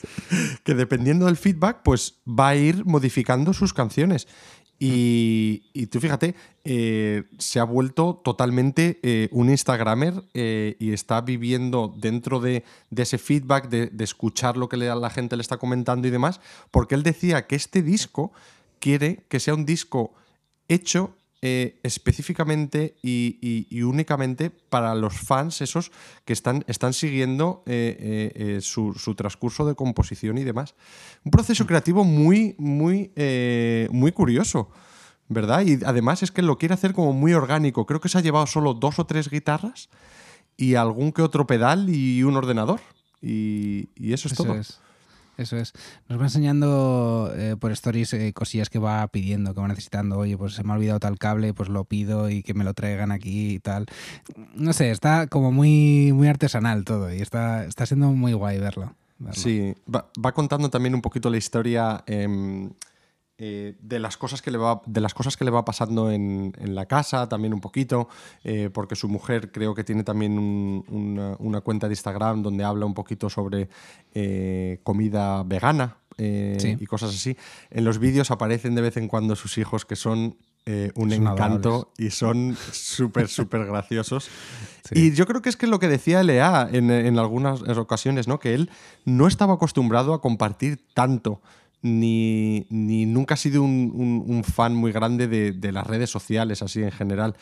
que 0.64 0.74
dependiendo 0.76 1.26
del 1.26 1.38
feedback, 1.38 1.82
pues 1.84 2.22
va 2.28 2.50
a 2.50 2.56
ir 2.56 2.86
modificando 2.86 3.54
sus 3.54 3.74
canciones. 3.74 4.28
Y, 4.84 5.86
tú 5.92 6.00
fíjate, 6.00 6.34
eh, 6.64 7.26
se 7.38 7.60
ha 7.60 7.64
vuelto 7.64 8.20
totalmente 8.24 9.00
eh, 9.04 9.30
un 9.32 9.52
Instagramer 9.52 10.24
eh, 10.34 10.76
y 10.80 10.92
está 10.92 11.22
viviendo 11.22 11.94
dentro 11.96 12.40
de, 12.40 12.64
ese 12.96 13.20
feedback, 13.20 13.70
de, 13.70 13.92
escuchar 14.04 14.58
lo 14.58 14.70
que 14.70 14.78
la 14.78 15.10
gente 15.12 15.36
le 15.36 15.44
está 15.44 15.58
comentando 15.58 16.08
y 16.08 16.12
demás, 16.12 16.42
porque 16.72 16.96
él 16.96 17.04
decía 17.04 17.46
que 17.46 17.56
este 17.56 17.84
disco 17.84 18.32
quiere 18.80 19.24
que 19.30 19.40
sea 19.40 19.54
un 19.54 19.68
disco 19.68 20.16
hecho 20.68 21.16
eh, 21.44 21.80
específicamente 21.82 22.96
y, 23.02 23.40
y, 23.42 23.68
y, 23.76 23.82
únicamente 23.82 24.52
para 24.52 24.94
los 24.94 25.18
fans 25.18 25.62
esos 25.62 25.92
que 26.24 26.34
están, 26.34 26.64
están 26.68 26.94
siguiendo 26.94 27.64
eh, 27.66 28.32
eh, 28.36 28.62
su, 28.62 28.94
su, 28.94 29.16
transcurso 29.16 29.66
de 29.66 29.74
composición 29.74 30.38
y 30.38 30.44
demás. 30.44 30.76
Un 31.26 31.32
proceso 31.32 31.66
creativo 31.66 32.04
muy, 32.04 32.56
muy, 32.60 33.12
eh, 33.16 33.88
muy 33.92 34.12
curioso. 34.12 34.70
¿Verdad? 35.30 35.66
Y 35.66 35.80
además 35.86 36.24
es 36.24 36.32
que 36.32 36.42
lo 36.42 36.58
quiere 36.58 36.74
hacer 36.74 36.94
como 36.94 37.14
muy 37.14 37.34
orgánico. 37.34 37.86
Creo 37.86 38.02
que 38.02 38.10
se 38.10 38.18
ha 38.18 38.22
llevado 38.22 38.46
solo 38.48 38.74
dos 38.74 39.00
o 39.00 39.06
tres 39.06 39.30
guitarras 39.30 39.88
y 40.58 40.76
algún 40.76 41.14
que 41.14 41.22
otro 41.22 41.48
pedal 41.48 41.90
y 41.90 42.22
un 42.24 42.36
ordenador. 42.36 42.82
Y, 43.22 43.88
y 43.96 44.12
eso 44.12 44.28
es 44.28 44.34
eso 44.34 44.44
todo. 44.44 44.56
Es. 44.56 44.82
Eso 45.38 45.58
es. 45.58 45.74
Nos 46.08 46.20
va 46.20 46.26
enseñando 46.26 47.32
eh, 47.36 47.56
por 47.60 47.72
stories 47.72 48.14
eh, 48.14 48.34
cosillas 48.34 48.70
que 48.70 48.80
va 48.80 49.08
pidiendo, 49.08 49.54
que 49.54 49.62
va 49.62 49.68
necesitando. 49.68 50.18
Oye, 50.18 50.38
pues 50.38 50.54
se 50.54 50.64
me 50.64 50.72
ha 50.72 50.76
olvidado 50.76 51.00
tal 51.00 51.18
cable, 51.18 51.54
pues 51.54 51.70
lo 51.70 51.86
pido 51.86 52.30
y 52.30 52.44
que 52.44 52.54
me 52.54 52.64
lo 52.64 52.74
traigan 52.74 53.12
aquí 53.12 53.56
y 53.56 53.60
tal. 53.60 53.86
No 54.54 54.74
sé, 54.74 54.92
está 54.92 55.28
como 55.28 55.52
muy, 55.52 56.12
muy 56.14 56.28
artesanal 56.28 56.84
todo 56.86 57.14
y 57.14 57.22
está, 57.22 57.66
está 57.66 57.86
siendo 57.86 58.12
muy 58.12 58.34
guay 58.34 58.60
verlo. 58.60 58.94
Sí, 59.32 59.76
va, 59.94 60.32
contando 60.32 60.70
también 60.70 60.96
un 60.96 61.02
poquito 61.02 61.30
la 61.30 61.38
historia. 61.38 62.04
Eh, 62.08 62.70
eh, 63.44 63.74
de, 63.82 63.98
las 63.98 64.18
cosas 64.18 64.40
que 64.40 64.52
le 64.52 64.60
va, 64.60 64.84
de 64.86 65.02
las 65.02 65.16
cosas 65.16 65.36
que 65.36 65.44
le 65.44 65.50
va 65.50 65.66
pasando 65.66 66.12
en, 66.12 66.54
en 66.60 66.76
la 66.76 66.86
casa, 66.86 67.28
también 67.28 67.56
un 67.56 67.60
poquito, 67.60 68.08
eh, 68.44 68.70
porque 68.72 68.96
su 68.96 69.10
mujer 69.10 69.52
creo 69.52 69.74
que 69.74 69.84
tiene 69.84 70.04
también 70.04 70.38
un, 70.38 70.86
una, 70.88 71.38
una, 71.40 71.62
cuenta 71.62 71.88
de 71.88 71.94
Instagram 71.94 72.44
donde 72.44 72.64
habla 72.64 72.86
un 72.86 72.94
poquito 72.94 73.32
sobre 73.32 73.68
eh, 74.14 74.80
comida 74.84 75.42
vegana 75.42 75.98
sí. 76.20 76.78
y 76.80 76.86
cosas 76.86 77.16
así. 77.16 77.36
En 77.72 77.84
los 77.84 77.98
vídeos 77.98 78.30
aparecen 78.30 78.76
de 78.76 78.84
vez 78.84 78.98
en 78.98 79.08
cuando 79.08 79.36
sus 79.36 79.58
hijos 79.58 79.86
que 79.86 79.96
son 79.96 80.38
un 80.94 81.10
son 81.10 81.12
encanto 81.12 81.70
adorables. 81.70 81.88
y 81.98 82.12
son 82.12 82.56
súper, 82.72 83.28
súper 83.28 83.66
graciosos. 83.66 84.30
Sí. 84.84 85.00
Y 85.00 85.14
yo 85.14 85.28
creo 85.28 85.44
que 85.44 85.50
es 85.50 85.58
que 85.58 85.68
lo 85.68 85.78
que 85.78 85.88
decía 85.88 86.24
Lea 86.24 86.68
en, 86.72 86.90
en 86.90 87.20
algunas 87.20 87.62
ocasiones, 87.78 88.28
¿no? 88.28 88.40
que 88.40 88.56
él 88.56 88.72
no 89.06 89.28
estaba 89.28 89.54
acostumbrado 89.54 90.16
a 90.16 90.22
compartir 90.22 90.84
tanto 90.96 91.40
ni, 91.82 92.66
ni 92.70 93.06
nunca 93.06 93.34
ha 93.34 93.38
sido 93.38 93.64
un, 93.64 94.44
fan 94.44 94.76
muy 94.76 94.92
grande 94.92 95.28
de, 95.28 95.72
las 95.72 95.88
redes 95.88 96.10
sociales, 96.10 96.62
así 96.62 96.82
en 96.82 96.92
general. 96.92 97.36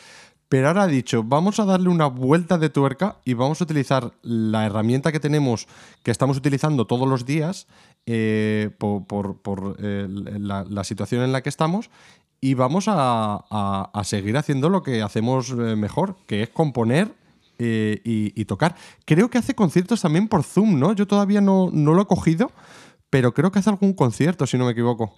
Pero 0.48 0.68
ahora 0.68 0.84
ha 0.84 0.88
dicho, 0.88 1.24
vamos 1.24 1.60
a 1.60 1.66
darle 1.66 1.90
una 1.90 2.08
vuelta 2.08 2.58
de 2.58 2.70
tuerca 2.70 3.18
y 3.24 3.36
vamos 3.36 3.62
a 3.62 3.66
utilizar 3.66 4.14
la 4.24 4.66
herramienta 4.66 5.12
que 5.12 5.20
tenemos, 5.20 5.68
que 6.02 6.10
estamos 6.10 6.38
utilizando 6.38 6.88
todos 6.88 7.08
los 7.08 7.26
días, 7.26 7.68
eh, 8.08 8.72
por, 8.80 9.06
por, 9.06 9.78
eh, 9.80 10.08
la, 10.10 10.64
la, 10.68 10.84
situación 10.84 11.22
en 11.22 11.32
la 11.32 11.44
que 11.44 11.50
estamos, 11.50 11.92
y 12.42 12.56
vamos 12.56 12.86
a, 12.88 13.46
a, 13.94 14.04
seguir 14.04 14.38
haciendo 14.38 14.70
lo 14.70 14.82
que 14.82 15.04
hacemos 15.04 15.52
eh, 15.52 15.76
mejor, 15.76 16.16
que 16.26 16.42
es 16.42 16.50
componer 16.50 17.14
y, 17.60 18.00
y, 18.04 18.46
tocar. 18.46 18.76
Creo 19.04 19.30
que 19.30 19.38
hace 19.38 19.54
conciertos 19.54 20.02
también 20.02 20.30
por 20.30 20.44
Zoom, 20.44 20.80
¿no? 20.80 20.94
Yo 20.94 21.06
todavía 21.06 21.42
no, 21.42 21.70
no 21.74 21.94
lo 21.94 22.04
he 22.04 22.06
cogido, 22.06 22.54
pero 23.10 23.34
creo 23.34 23.52
que 23.52 23.60
hace 23.60 23.70
algún 23.70 23.94
concierto, 23.94 24.48
si 24.48 24.58
no 24.58 24.66
me 24.66 24.72
equivoco. 24.72 25.18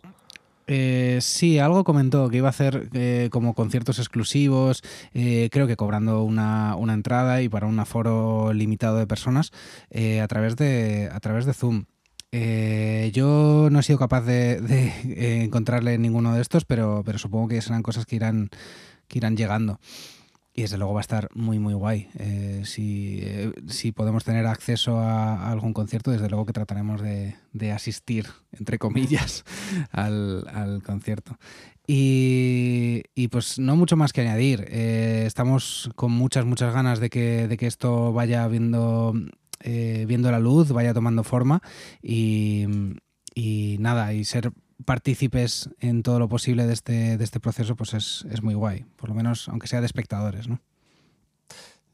Eh, 0.68 1.20
sí, 1.22 1.60
algo 1.60 1.84
comentó 1.84 2.30
que 2.30 2.38
iba 2.38 2.48
a 2.48 2.52
hacer 2.52 2.90
eh, 2.94 3.30
como 3.32 3.54
conciertos 3.54 4.00
exclusivos, 4.00 4.84
eh, 5.14 5.50
creo 5.52 5.68
que 5.68 5.76
cobrando 5.76 6.24
una, 6.24 6.76
una, 6.76 6.94
entrada 6.94 7.42
y 7.42 7.50
para 7.50 7.68
un 7.68 7.80
aforo 7.80 8.54
limitado 8.54 8.98
de 8.98 9.08
personas 9.08 9.52
eh, 9.90 10.22
a, 10.22 10.28
través 10.28 10.56
de, 10.56 11.10
a 11.12 11.20
través 11.20 11.46
de 11.46 11.54
Zoom. 11.54 11.86
Eh, 12.32 13.12
yo 13.14 13.68
no 13.70 13.80
he 13.80 13.84
sido 13.84 14.00
capaz 14.00 14.22
de, 14.22 14.62
de 14.62 15.44
encontrarle 15.44 15.98
ninguno 15.98 16.34
de 16.34 16.42
estos, 16.42 16.64
pero, 16.64 17.04
pero 17.06 17.18
supongo 17.18 17.50
que 17.50 17.62
serán 17.62 17.84
cosas 17.84 18.06
que 18.06 18.16
irán, 18.16 18.50
que 19.10 19.18
irán 19.18 19.36
llegando. 19.36 19.80
Y 20.54 20.64
desde 20.64 20.78
luego 20.78 20.94
va 20.94 21.00
a 21.00 21.02
estar 21.02 21.30
muy, 21.34 21.60
muy 21.60 21.74
guay. 21.74 22.10
Eh, 22.20 22.64
si, 22.66 23.20
eh, 23.22 23.54
si, 23.68 23.94
podemos 23.94 24.26
tener 24.26 24.46
acceso 24.48 25.00
a, 25.00 25.50
algún 25.50 25.74
concierto, 25.74 26.12
desde 26.12 26.30
luego 26.30 26.46
que 26.46 26.52
trataremos 26.52 27.02
de, 27.02 27.36
de 27.54 27.72
asistir, 27.72 28.28
entre 28.52 28.78
comillas, 28.78 29.46
al, 29.92 30.46
al 30.54 30.84
concierto. 30.84 31.38
Y, 31.88 33.04
y, 33.16 33.30
pues 33.30 33.60
no 33.60 33.78
mucho 33.78 33.96
más 33.96 34.12
que 34.12 34.22
añadir. 34.22 34.66
Eh, 34.68 35.24
estamos 35.26 35.90
con 35.96 36.12
muchas, 36.12 36.46
muchas 36.46 36.74
ganas 36.74 37.00
de 37.00 37.10
que, 37.10 37.48
de 37.48 37.58
que 37.58 37.68
esto 37.68 38.12
vaya 38.12 38.46
viendo, 38.48 39.14
viendo 39.64 40.32
la 40.32 40.40
luz, 40.40 40.72
vaya 40.72 40.94
tomando 40.94 41.24
forma 41.24 41.62
y, 42.02 42.66
y 43.34 43.78
nada, 43.80 44.14
y 44.14 44.26
ser 44.26 44.52
partícipes 44.86 45.70
en 45.80 46.04
todo 46.04 46.20
lo 46.20 46.30
posible 46.30 46.66
de 46.66 46.74
este, 46.74 47.18
de 47.18 47.24
este 47.24 47.40
proceso, 47.40 47.76
pues 47.76 47.94
es, 47.94 48.26
es, 48.30 48.42
muy 48.42 48.54
guay. 48.54 48.86
Por 48.96 49.10
lo 49.10 49.16
menos, 49.16 49.48
aunque 49.50 49.68
sea 49.68 49.80
de 49.80 49.86
espectadores, 49.86 50.48
¿no? 50.48 50.60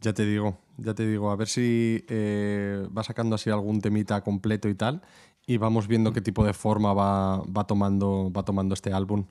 Ya 0.02 0.14
te 0.14 0.26
digo, 0.26 0.60
ya 0.78 0.94
te 0.94 1.08
digo. 1.08 1.32
A 1.32 1.36
ver 1.36 1.48
si 1.48 2.04
eh, 2.08 2.88
va 2.96 3.04
sacando 3.04 3.36
así 3.36 3.50
algún 3.50 3.82
temita 3.82 4.22
completo 4.22 4.70
y 4.70 4.76
tal. 4.76 5.02
Y 5.46 5.58
vamos 5.58 5.88
viendo 5.88 6.14
qué 6.14 6.22
tipo 6.22 6.46
de 6.46 6.54
forma 6.54 6.94
va, 6.94 7.38
va, 7.44 7.66
tomando, 7.66 8.32
va 8.32 8.44
tomando 8.44 8.74
este 8.74 8.94
álbum. 8.94 9.26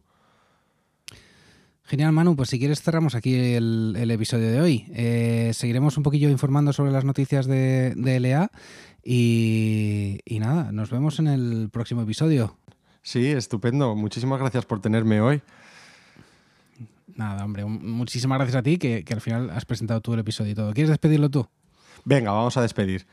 Genial, 1.85 2.13
Manu. 2.13 2.35
Pues 2.35 2.49
si 2.49 2.59
quieres 2.59 2.83
cerramos 2.83 3.15
aquí 3.15 3.35
el, 3.35 3.95
el 3.97 4.11
episodio 4.11 4.51
de 4.51 4.61
hoy. 4.61 4.87
Eh, 4.93 5.53
seguiremos 5.55 5.97
un 5.97 6.03
poquillo 6.03 6.31
informando 6.31 6.73
sobre 6.73 6.91
las 6.91 7.05
noticias 7.05 7.47
de, 7.47 7.95
de 7.95 8.19
LA 8.19 8.51
y, 9.05 10.19
y 10.25 10.41
nada, 10.41 10.73
nos 10.73 10.91
vemos 10.91 11.21
en 11.21 11.29
el 11.29 11.69
próximo 11.71 12.03
episodio. 12.03 12.59
Sí, 13.07 13.31
estupendo. 13.31 13.95
Muchísimas 13.95 14.41
gracias 14.41 14.67
por 14.67 14.81
tenerme 14.81 15.21
hoy. 15.21 15.41
Nada, 17.15 17.45
hombre, 17.45 17.65
muchísimas 17.65 18.37
gracias 18.37 18.57
a 18.57 18.65
ti 18.65 18.79
que, 18.79 19.05
que, 19.05 19.15
al 19.15 19.21
final 19.21 19.49
has 19.51 19.65
presentado 19.65 20.01
tú 20.01 20.15
el 20.15 20.19
episodio 20.19 20.51
y 20.51 20.55
todo. 20.57 20.75
¿Quieres 20.75 20.91
despedirlo 20.91 21.31
tú? 21.31 21.47
Venga, 22.05 22.33
vamos 22.33 22.57
a 22.57 22.63
despedir. 22.63 23.07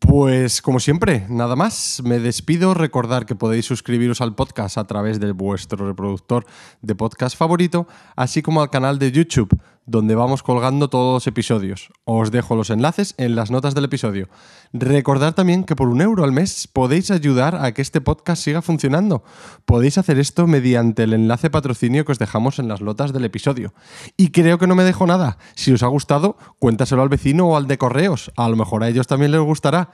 Pues 0.00 0.60
como 0.60 0.80
siempre, 0.80 1.24
nada 1.30 1.56
más. 1.56 2.02
Me 2.04 2.18
despido. 2.18 2.74
Recordar 2.74 3.24
que 3.24 3.34
podéis 3.34 3.64
suscribiros 3.64 4.20
al 4.20 4.34
podcast 4.34 4.76
a 4.76 4.84
través 4.84 5.18
de 5.18 5.32
vuestro 5.32 5.88
reproductor 5.88 6.44
de 6.82 6.94
podcast 6.94 7.38
favorito, 7.38 7.88
así 8.16 8.42
como 8.42 8.60
al 8.60 8.68
canal 8.68 8.98
de 8.98 9.12
YouTube, 9.12 9.48
donde 9.86 10.16
vamos 10.16 10.42
colgando 10.42 10.90
todos 10.90 11.14
los 11.14 11.26
episodios. 11.26 11.90
Os 12.04 12.30
dejo 12.30 12.56
los 12.56 12.70
enlaces 12.70 13.14
en 13.18 13.36
las 13.36 13.50
notas 13.50 13.74
del 13.74 13.84
episodio. 13.84 14.28
Recordar 14.72 15.32
también 15.32 15.64
que 15.64 15.76
por 15.76 15.88
un 15.88 16.00
euro 16.00 16.24
al 16.24 16.32
mes 16.32 16.68
podéis 16.70 17.10
ayudar 17.10 17.54
a 17.54 17.72
que 17.72 17.82
este 17.82 18.00
podcast 18.00 18.42
siga 18.42 18.62
funcionando. 18.62 19.22
Podéis 19.64 19.96
hacer 19.96 20.18
esto 20.18 20.46
mediante 20.46 21.04
el 21.04 21.12
enlace 21.12 21.50
patrocinio 21.50 22.04
que 22.04 22.12
os 22.12 22.18
dejamos 22.18 22.58
en 22.58 22.68
las 22.68 22.82
notas 22.82 23.12
del 23.12 23.24
episodio. 23.24 23.72
Y 24.16 24.30
creo 24.30 24.58
que 24.58 24.66
no 24.66 24.74
me 24.74 24.84
dejo 24.84 25.06
nada. 25.06 25.38
Si 25.54 25.72
os 25.72 25.82
ha 25.82 25.88
gustado, 25.88 26.36
cuéntaselo 26.58 27.02
al 27.02 27.08
vecino 27.08 27.46
o 27.46 27.56
al 27.56 27.68
de 27.68 27.78
correos. 27.78 28.32
A 28.36 28.48
lo 28.48 28.56
mejor 28.56 28.82
a 28.82 28.88
ellos 28.88 29.06
también 29.06 29.30
les 29.30 29.40
gustará. 29.40 29.90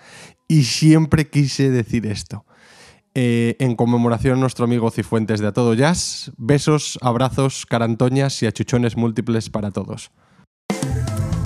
Y 0.49 0.65
siempre 0.65 1.29
quise 1.29 1.71
decir 1.71 2.07
esto. 2.07 2.45
Eh, 3.15 3.57
en 3.59 3.77
conmemoración 3.77 4.39
a 4.39 4.41
nuestro 4.41 4.65
amigo 4.65 4.91
Cifuentes 4.91 5.41
de 5.41 5.49
A 5.49 5.53
Todo 5.53 5.75
Jazz. 5.75 6.33
Besos, 6.39 6.99
abrazos, 7.03 7.67
carantoñas 7.67 8.43
y 8.43 8.47
achuchones 8.47 8.97
múltiples 8.97 9.51
para 9.51 9.71
todos. 9.71 10.11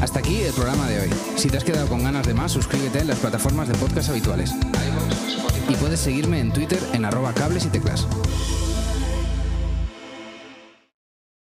Hasta 0.01 0.21
aquí 0.21 0.37
el 0.43 0.53
programa 0.53 0.87
de 0.87 1.01
hoy. 1.01 1.11
Si 1.37 1.49
te 1.49 1.57
has 1.57 1.65
quedado 1.65 1.89
con 1.89 2.05
ganas 2.05 2.27
de 2.27 2.35
más, 2.35 2.53
suscríbete 2.53 3.01
en 3.01 3.09
las 3.09 3.19
plataformas 3.19 3.69
de 3.69 3.75
podcast 3.75 4.11
habituales. 4.11 4.55
Y 5.69 5.75
puedes 5.75 5.99
seguirme 5.99 6.39
en 6.39 6.53
Twitter 6.53 6.79
en 6.93 7.05
arroba 7.05 7.33
cables 7.33 7.65
y 7.65 7.69
teclas. 7.69 8.07